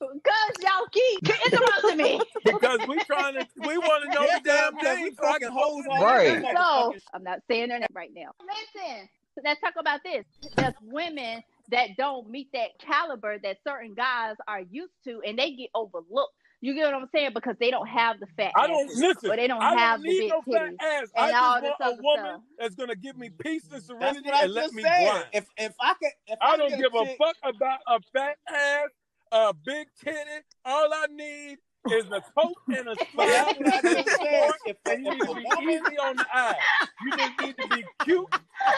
[0.00, 2.20] Cause y'all keep interrupting me.
[2.44, 5.10] Because we trying to, we want to know Yeah, the damn thing.
[5.16, 6.28] so I fucking can hoes all Right.
[6.30, 8.30] over that So motherfucking I'm not saying their name right now.
[8.40, 9.08] Listen,
[9.42, 10.24] let's talk about this.
[10.56, 15.52] There's women that don't meet that caliber that certain guys are used to, and they
[15.52, 16.34] get overlooked.
[16.62, 17.30] You get what I'm saying?
[17.32, 19.30] Because they don't have the fat I don't asses, listen.
[19.30, 20.76] or they don't I have don't the big no fat titties.
[21.02, 21.08] ass.
[21.16, 22.40] and I all just this a other woman stuff.
[22.58, 25.04] that's gonna give me peace and serenity what I and let me said.
[25.08, 25.24] grind.
[25.32, 28.36] If if I could, if I, I don't give a chick, fuck about a fat
[28.46, 28.88] ass,
[29.32, 30.18] a big titty.
[30.66, 31.58] All I need
[31.90, 34.18] is a coat and a But slab that's what I and just said.
[34.20, 36.56] support, If, and you need to be easy on the eye.
[37.04, 38.26] You just need to be cute.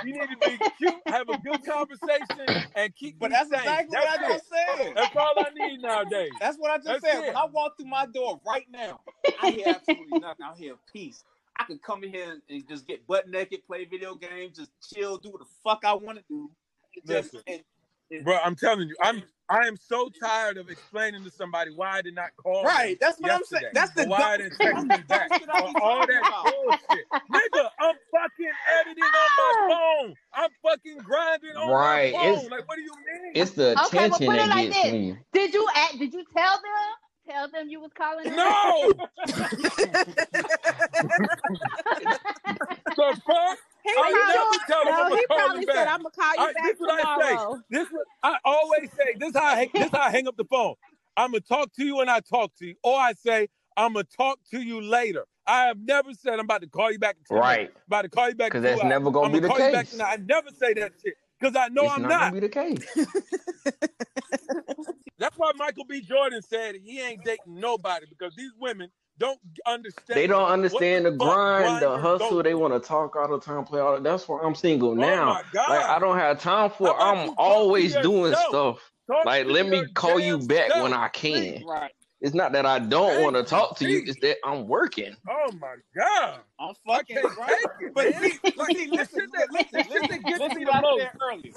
[0.04, 4.18] You need to be cute, have a good conversation, and keep but that's exactly That's
[4.20, 4.92] what I just said.
[4.94, 6.30] That's all I need nowadays.
[6.40, 7.24] That's what I just That's said.
[7.24, 7.26] it.
[7.28, 9.00] When I walk through my door right now,
[9.42, 10.46] I hear absolutely nothing.
[10.46, 11.24] I hear peace.
[11.58, 15.18] I can come in here and, just get butt naked, play video games, just chill,
[15.18, 16.50] do what the fuck I want to do.
[17.06, 17.62] Just, and-
[18.20, 22.02] Bro, I'm telling you, I'm I am so tired of explaining to somebody why I
[22.02, 22.64] did not call.
[22.64, 22.96] right.
[23.00, 23.64] That's what I'm saying.
[23.74, 26.06] That's the or why I didn't text me back, dumbest shit I or be all
[26.06, 27.06] that bullshit.
[27.30, 29.68] Nigga, I'm fucking editing on my ah.
[29.68, 30.14] phone.
[30.34, 32.12] I'm fucking grinding on Right.
[32.14, 32.34] my phone.
[32.38, 33.32] It's like, what do you mean?
[33.34, 34.92] it's the Okay, well, attention put it that like gets this.
[34.92, 35.16] me.
[35.32, 35.98] Did you act?
[35.98, 36.96] Did you tell them?
[37.28, 38.36] Tell them you was calling them?
[38.36, 38.92] No.
[42.96, 43.58] the fuck?
[43.84, 45.94] He I probably, never tell them no, I'm gonna he call probably them said, back.
[45.94, 47.28] "I'm gonna call you I, back this what I say.
[47.30, 49.14] tomorrow." This what I always say.
[49.18, 50.76] This how I hang, this how I hang up the phone.
[51.16, 54.04] I'm gonna talk to you when I talk to you, or I say I'm gonna
[54.04, 55.26] talk to you later.
[55.48, 57.16] I have never said I'm about to call you back.
[57.18, 57.72] In 10 minutes, Right.
[57.88, 58.52] About to call you back.
[58.52, 58.90] Because that's hours.
[58.90, 59.86] never gonna I'm be gonna the call you back.
[59.86, 59.90] case.
[59.90, 60.12] tonight.
[60.12, 62.20] I never say that shit because I know It's I'm not not.
[62.20, 62.96] gonna be the case.
[65.18, 66.02] That's why Michael B.
[66.02, 70.18] Jordan said he ain't dating nobody because these women don't understand.
[70.18, 72.42] They don't understand the fuck grind, the hustle.
[72.42, 73.94] They want to talk all the time, play all.
[73.96, 75.34] The, that's why I'm single Oh now.
[75.34, 75.70] my God!
[75.70, 76.88] Like I don't have time for.
[76.88, 76.96] it.
[76.98, 78.48] I'm you talk to always doing yourself?
[78.50, 78.91] stuff.
[79.12, 81.64] Talk Like to let me call you damn back when I can.
[81.66, 81.92] Right.
[82.20, 84.02] It's not that I don't want to talk to you.
[84.06, 85.16] It's that I'm working.
[85.28, 86.40] Oh my God!
[86.60, 87.68] I'm fucking right.
[87.94, 88.14] But man.
[88.14, 90.82] see, but Like see, the listen, listen, listen, that gets listen me what the I
[90.82, 90.98] most.
[90.98, 91.54] said earlier.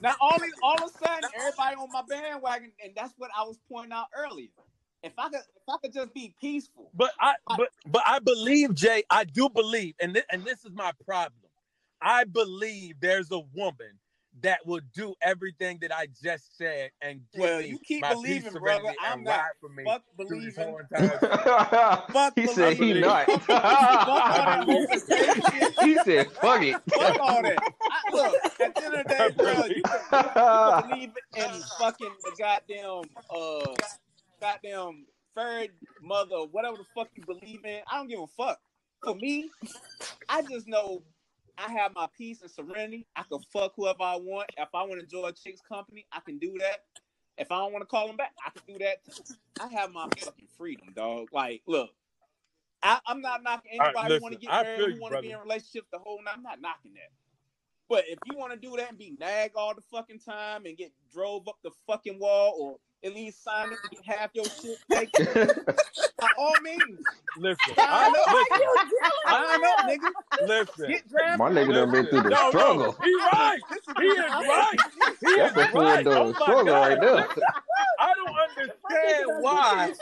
[0.00, 3.58] Now, only all of a sudden, everybody on my bandwagon, and that's what I was
[3.70, 4.50] pointing out earlier.
[5.02, 8.20] If I could, if I could just be peaceful, But I, I, but but I
[8.20, 9.04] believe Jay.
[9.10, 11.50] I do believe, and thi- and this is my problem.
[12.02, 13.98] I believe there's a woman
[14.42, 18.42] that will do everything that I just said and give well, you keep my peace,
[18.44, 18.94] believing, brother.
[19.00, 19.44] I'm not.
[19.60, 20.86] for me Fuck through these believing.
[22.12, 23.26] Fuck he said he not.
[23.42, 24.88] Fuck, fuck all that believe.
[24.88, 25.80] open face shit.
[25.80, 27.58] he said, "Fuck it." Fuck all that.
[27.58, 29.76] I, look, at the end of the day, bro, believe.
[29.76, 33.74] you can, you can believe in fucking the goddamn, uh,
[34.40, 35.70] goddamn third
[36.02, 37.80] mother, whatever the fuck you believe in.
[37.90, 38.58] I don't give a fuck.
[39.02, 39.48] For me,
[40.28, 41.02] I just know
[41.58, 43.06] I have my peace and serenity.
[43.16, 44.50] I can fuck whoever I want.
[44.56, 46.84] If I want to enjoy a chick's company, I can do that.
[47.38, 49.24] If I don't want to call them back, I can do that too.
[49.60, 51.28] I have my fucking freedom, dog.
[51.32, 51.90] Like, look,
[52.82, 55.38] I, I'm not knocking anybody who want to get married, who want to be in
[55.40, 56.34] relationships the whole night.
[56.36, 57.10] I'm not knocking that.
[57.88, 60.76] But if you want to do that and be nag all the fucking time and
[60.76, 64.48] get drove up the fucking wall or at least sign up to get half your
[64.50, 65.28] shit taken,
[66.20, 67.00] by all means,
[67.36, 68.30] Listen, sign I up.
[68.30, 68.60] listen,
[69.26, 70.10] Sign up, nigga.
[70.40, 71.38] listen, Get drafted.
[71.38, 72.96] My nigga done been through the No, no, struggle.
[73.02, 73.62] he right.
[73.70, 74.82] This is He is right.
[75.20, 76.06] He That's is a full right.
[76.14, 76.76] Oh dog struggle God!
[76.76, 77.26] right there.
[77.98, 79.92] I don't understand why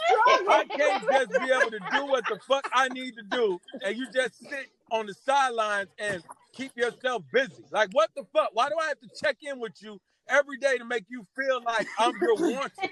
[0.48, 3.96] I can't just be able to do what the fuck I need to do, and
[3.96, 7.66] you just sit on the sidelines and keep yourself busy.
[7.70, 8.50] Like what the fuck?
[8.54, 11.62] Why do I have to check in with you every day to make you feel
[11.64, 12.90] like I'm your wanted?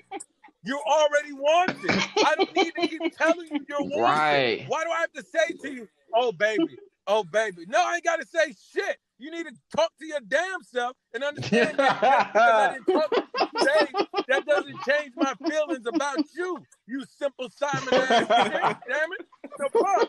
[0.64, 2.03] You're already wanted.
[2.24, 4.01] I don't need to keep telling you you're wanted.
[4.01, 4.64] Right.
[4.66, 7.66] Why do I have to say to you, oh baby, oh baby?
[7.68, 8.97] No, I ain't gotta say shit.
[9.18, 12.87] You need to talk to your damn self and understand that just because I didn't
[12.87, 13.93] talk to you today,
[14.28, 16.59] that doesn't change my feelings about you.
[16.87, 19.26] You simple Simon ass shit, damn it.
[19.59, 20.09] The fuck?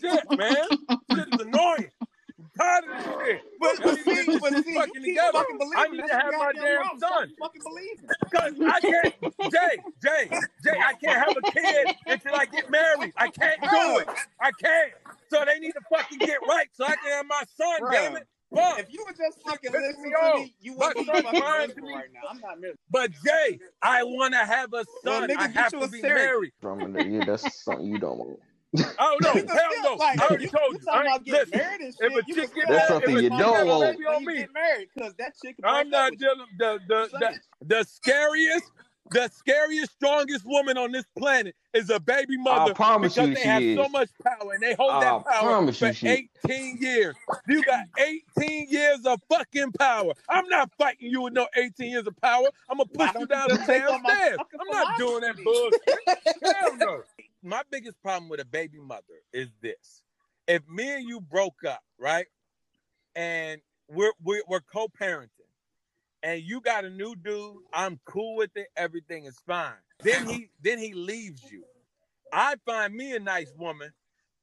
[0.00, 0.56] shit, man.
[1.14, 1.90] Shit is annoying.
[2.62, 3.42] I'm tired of this shit.
[3.60, 5.32] But, Y'all but need to see, but see, fucking you keep together.
[5.38, 5.78] fucking believing.
[5.78, 6.98] I need to have my goddamn damn problem.
[6.98, 7.32] Stop son.
[7.40, 8.10] fucking believing.
[8.34, 9.14] Cause I can't,
[9.50, 10.32] Jay, Jay,
[10.64, 13.12] Jay, I can't have a kid until I get married.
[13.16, 14.08] I can't do it.
[14.40, 14.92] I can't.
[15.30, 17.92] So they need to fucking get right so I can have my son, Bruh.
[17.92, 18.28] damn it.
[18.54, 18.80] Fuck.
[18.80, 20.34] If you would just fucking listen me to off.
[20.40, 22.20] me, you would be fucking miserable right now.
[22.30, 22.80] I'm not miserable.
[22.90, 25.28] But Jay, I want to have a Well, son.
[25.28, 26.14] nigga, I have to be Siri.
[26.14, 26.52] married.
[26.60, 28.40] From yeah, that's something you don't want.
[28.98, 29.96] Oh no, You can hell no.
[29.96, 30.84] like, I already you, told you you.
[30.84, 32.12] talking I about ain't, getting listen, married and if shit.
[32.16, 33.98] a chick get That's have something you don't responsibility want.
[33.98, 34.34] Baby when on you me.
[34.38, 38.70] get married, because that chick I'm not with dealing the the, the the scariest
[39.10, 42.70] the scariest strongest woman on this planet is a baby mother.
[42.70, 45.24] I promise because you they she have so much power and they hold I that
[45.26, 46.08] power for you she.
[46.46, 47.16] 18 years.
[47.48, 47.84] You got
[48.38, 50.12] 18 years of fucking power.
[50.28, 52.46] I'm not fighting you with no 18 years of power.
[52.70, 54.38] I'm gonna Why push you down just the damn stairs.
[54.60, 56.00] I'm not doing that bullshit.
[56.42, 57.02] Hell no.
[57.42, 60.02] My biggest problem with a baby mother is this:
[60.46, 62.26] if me and you broke up, right,
[63.16, 65.28] and we're we're, we're co-parenting,
[66.22, 68.68] and you got a new dude, I'm cool with it.
[68.76, 69.74] Everything is fine.
[70.02, 71.64] Then he then he leaves you.
[72.32, 73.92] I find me a nice woman,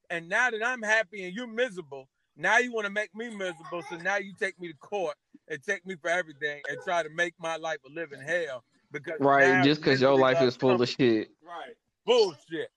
[0.10, 3.82] and now that I'm happy and you're miserable, now you want to make me miserable.
[3.90, 5.16] So now you take me to court
[5.48, 9.20] and take me for everything and try to make my life a living hell because
[9.20, 11.30] Right, just because your life is full of shit.
[11.42, 11.76] Right.
[12.06, 12.70] Bullshit.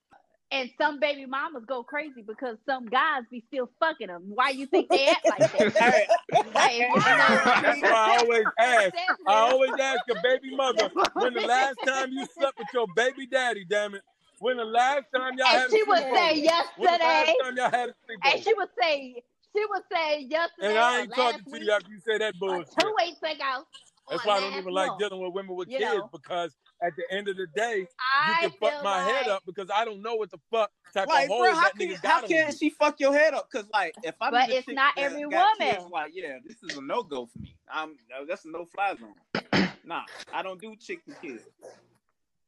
[0.52, 4.24] And some baby mamas go crazy because some guys be still fucking them.
[4.34, 5.68] Why you think they act like that?
[5.78, 6.06] Hey,
[6.54, 6.74] Like,
[7.06, 8.94] you know, That's why I always ask.
[9.26, 13.26] I always ask a baby mother when the last time you slept with your baby
[13.26, 14.02] daddy, damn it.
[14.38, 16.36] When the last time y'all And had a she would say
[16.76, 17.94] When the last yesterday, time y'all had a
[18.24, 19.22] and she would say,
[19.56, 22.78] she would say yesterday And I ain't talking to you after you say that bullshit.
[22.80, 23.64] two weeks ago.
[24.08, 26.10] That's why I don't even like dealing with women with You kids know.
[26.12, 27.86] because at the end of the day,
[28.28, 31.08] you can fuck feel my head up because I don't know what the fuck type
[31.08, 33.12] like, of hole bro, how that can nigga how got on can she fuck your
[33.12, 33.48] head up?
[33.50, 35.92] Cause like, if I'm But the it's not every got kids, woman.
[35.92, 37.54] like, yeah, this is a no go for me.
[37.72, 37.96] I'm
[38.28, 39.74] that's a no fly zone.
[39.84, 40.02] nah,
[40.32, 41.44] I don't do chicks and kids.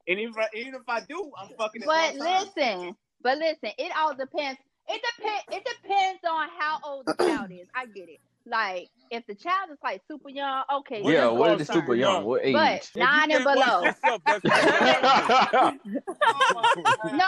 [0.06, 1.82] And even if I, even if I do, I'm fucking.
[1.86, 2.46] But one time.
[2.56, 4.60] listen, but listen, it all depends.
[4.88, 5.44] It depends.
[5.50, 7.68] It depends on how old the child is.
[7.74, 8.20] I get it.
[8.46, 11.02] Like if the child is like super young, okay.
[11.02, 11.98] What yeah, that's is what a the called super concern.
[12.00, 12.24] young?
[12.24, 12.52] What age?
[12.54, 13.82] But nine and below.
[13.84, 14.50] yourself, that's No,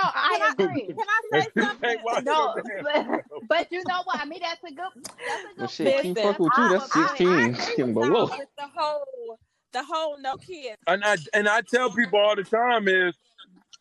[0.02, 0.86] I Can I, agree.
[0.86, 1.96] can I say something?
[2.24, 3.06] No, but,
[3.48, 4.20] but you know what?
[4.20, 4.86] I mean, that's a good.
[5.26, 6.02] That's a Well, good shit, point.
[6.02, 6.68] can't fuck with you.
[6.68, 8.24] That's I, I, 16 I and below.
[8.26, 9.38] with the whole
[9.72, 10.76] the whole no kids.
[10.86, 13.14] And I and I tell people all the time is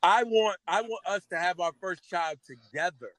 [0.04, 3.12] I want I want us to have our first child together.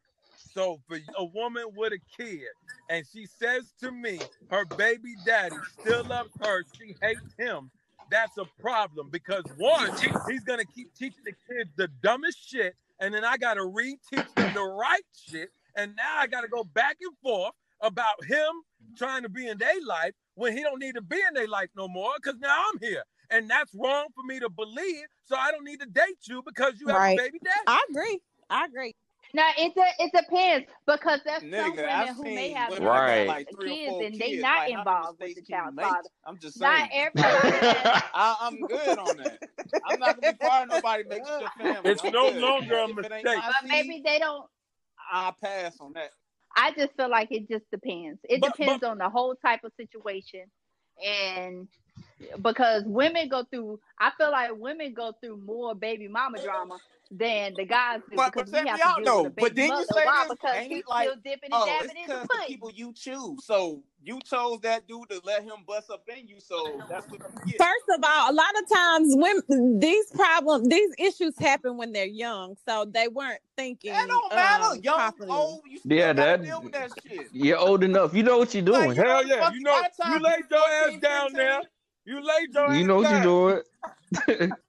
[0.57, 2.48] So for a woman with a kid
[2.88, 7.70] and she says to me her baby daddy still loves her, she hates him,
[8.11, 9.92] that's a problem because one,
[10.26, 14.54] he's gonna keep teaching the kids the dumbest shit, and then I gotta reteach them
[14.54, 18.50] the right shit, and now I gotta go back and forth about him
[18.96, 21.70] trying to be in their life when he don't need to be in their life
[21.76, 23.02] no more because now I'm here.
[23.30, 25.07] And that's wrong for me to believe.
[25.24, 27.12] So I don't need to date you because you have Right.
[27.18, 27.66] a baby daddy.
[27.66, 28.20] I agree.
[28.50, 28.94] I agree.
[29.35, 32.95] Now it de- it depends because there's some women I've who may have women young
[32.95, 33.27] that Right.
[33.27, 35.77] like three or kids and they not like, involved with mistakes the can you child's
[35.77, 35.87] make?
[35.87, 36.09] father.
[36.27, 36.91] I'm just Not saying.
[36.93, 38.03] everybody has.
[38.14, 39.39] I, I'm good on that.
[39.87, 41.91] I'm not gonna be part of nobody makes shit family.
[41.91, 42.41] It's I'm no good.
[42.43, 43.43] longer a If it ain't mistake.
[43.45, 44.47] But maybe they don't.
[45.12, 46.11] I'll pass on that.
[46.57, 48.18] I just feel like it just depends.
[48.24, 50.45] It But- depends but- on the whole type of situation,
[51.05, 51.68] and
[52.43, 56.79] because women go through, I feel like women go through more baby mama drama
[57.11, 59.22] than the guys do But, because but we check have me to out deal though.
[59.22, 59.86] with a But baby then you mother.
[59.94, 60.24] say Why?
[60.24, 62.44] this, Because ain't he's like, still dipping and oh, dabbing it's in because the the
[62.46, 63.44] people you choose.
[63.44, 66.36] So you chose that dude to let him bust up in you.
[66.40, 67.59] So that's what you get.
[67.59, 72.04] First of all, a lot of times when these problems, these issues happen when they're
[72.07, 73.92] young, so they weren't thinking.
[73.92, 74.64] That don't matter.
[74.64, 75.30] um, Young, properly.
[75.30, 77.26] old, you still yeah, that, deal with that shit.
[77.32, 78.14] You're old enough.
[78.14, 78.88] You know what you're doing.
[78.90, 79.50] Like, Hell yeah.
[79.52, 81.61] You know, you time laid your ass down 15, there.
[82.04, 84.52] You laid your You ass know what you're doing.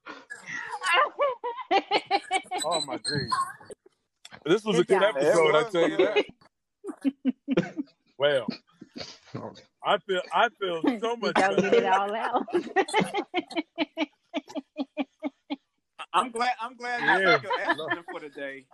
[2.66, 3.30] Oh my god.
[4.46, 5.16] This was Good a good job.
[5.18, 6.26] episode, I tell you that.
[8.18, 8.48] well,
[9.84, 11.94] I feel I feel so much Did y'all get it better.
[11.94, 12.46] all out?
[16.14, 16.52] I'm glad.
[16.62, 17.34] I'm glad you Yeah.
[17.34, 18.66] took your action for the day.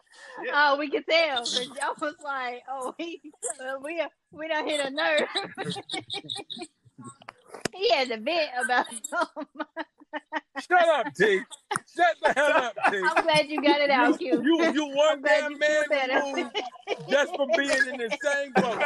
[0.46, 0.52] Yeah.
[0.56, 1.40] oh, we can tell.
[1.40, 3.22] 'cause y'all was like, oh, we
[3.60, 5.28] uh, we we don't hit a nerve.
[7.74, 9.46] he had a bit about something.
[10.60, 11.42] Shut up, T.
[11.96, 12.98] Shut the hell up, T.
[12.98, 14.44] I'm glad you got it out, You, Q.
[14.44, 16.56] you, you one I'm damn you man feel removed
[17.10, 18.84] just for being in the same boat.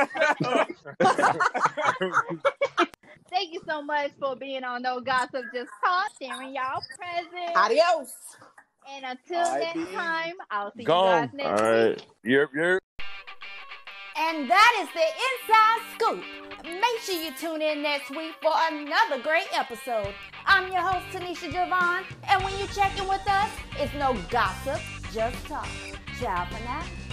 [3.29, 7.55] Thank you so much for being on No Gossip Just Talk, sharing y'all present.
[7.57, 8.13] Adios.
[8.89, 11.05] And until All right, next be time, I'll see Gone.
[11.05, 11.97] you guys next All week.
[11.97, 12.05] right.
[12.23, 12.79] You're, you're
[14.19, 16.23] And that is the inside scoop.
[16.63, 20.11] Make sure you tune in next week for another great episode.
[20.47, 24.81] I'm your host, Tenisha Javon, and when you check in with us, it's no gossip,
[25.13, 25.67] just talk.
[26.19, 27.06] Ciao for now.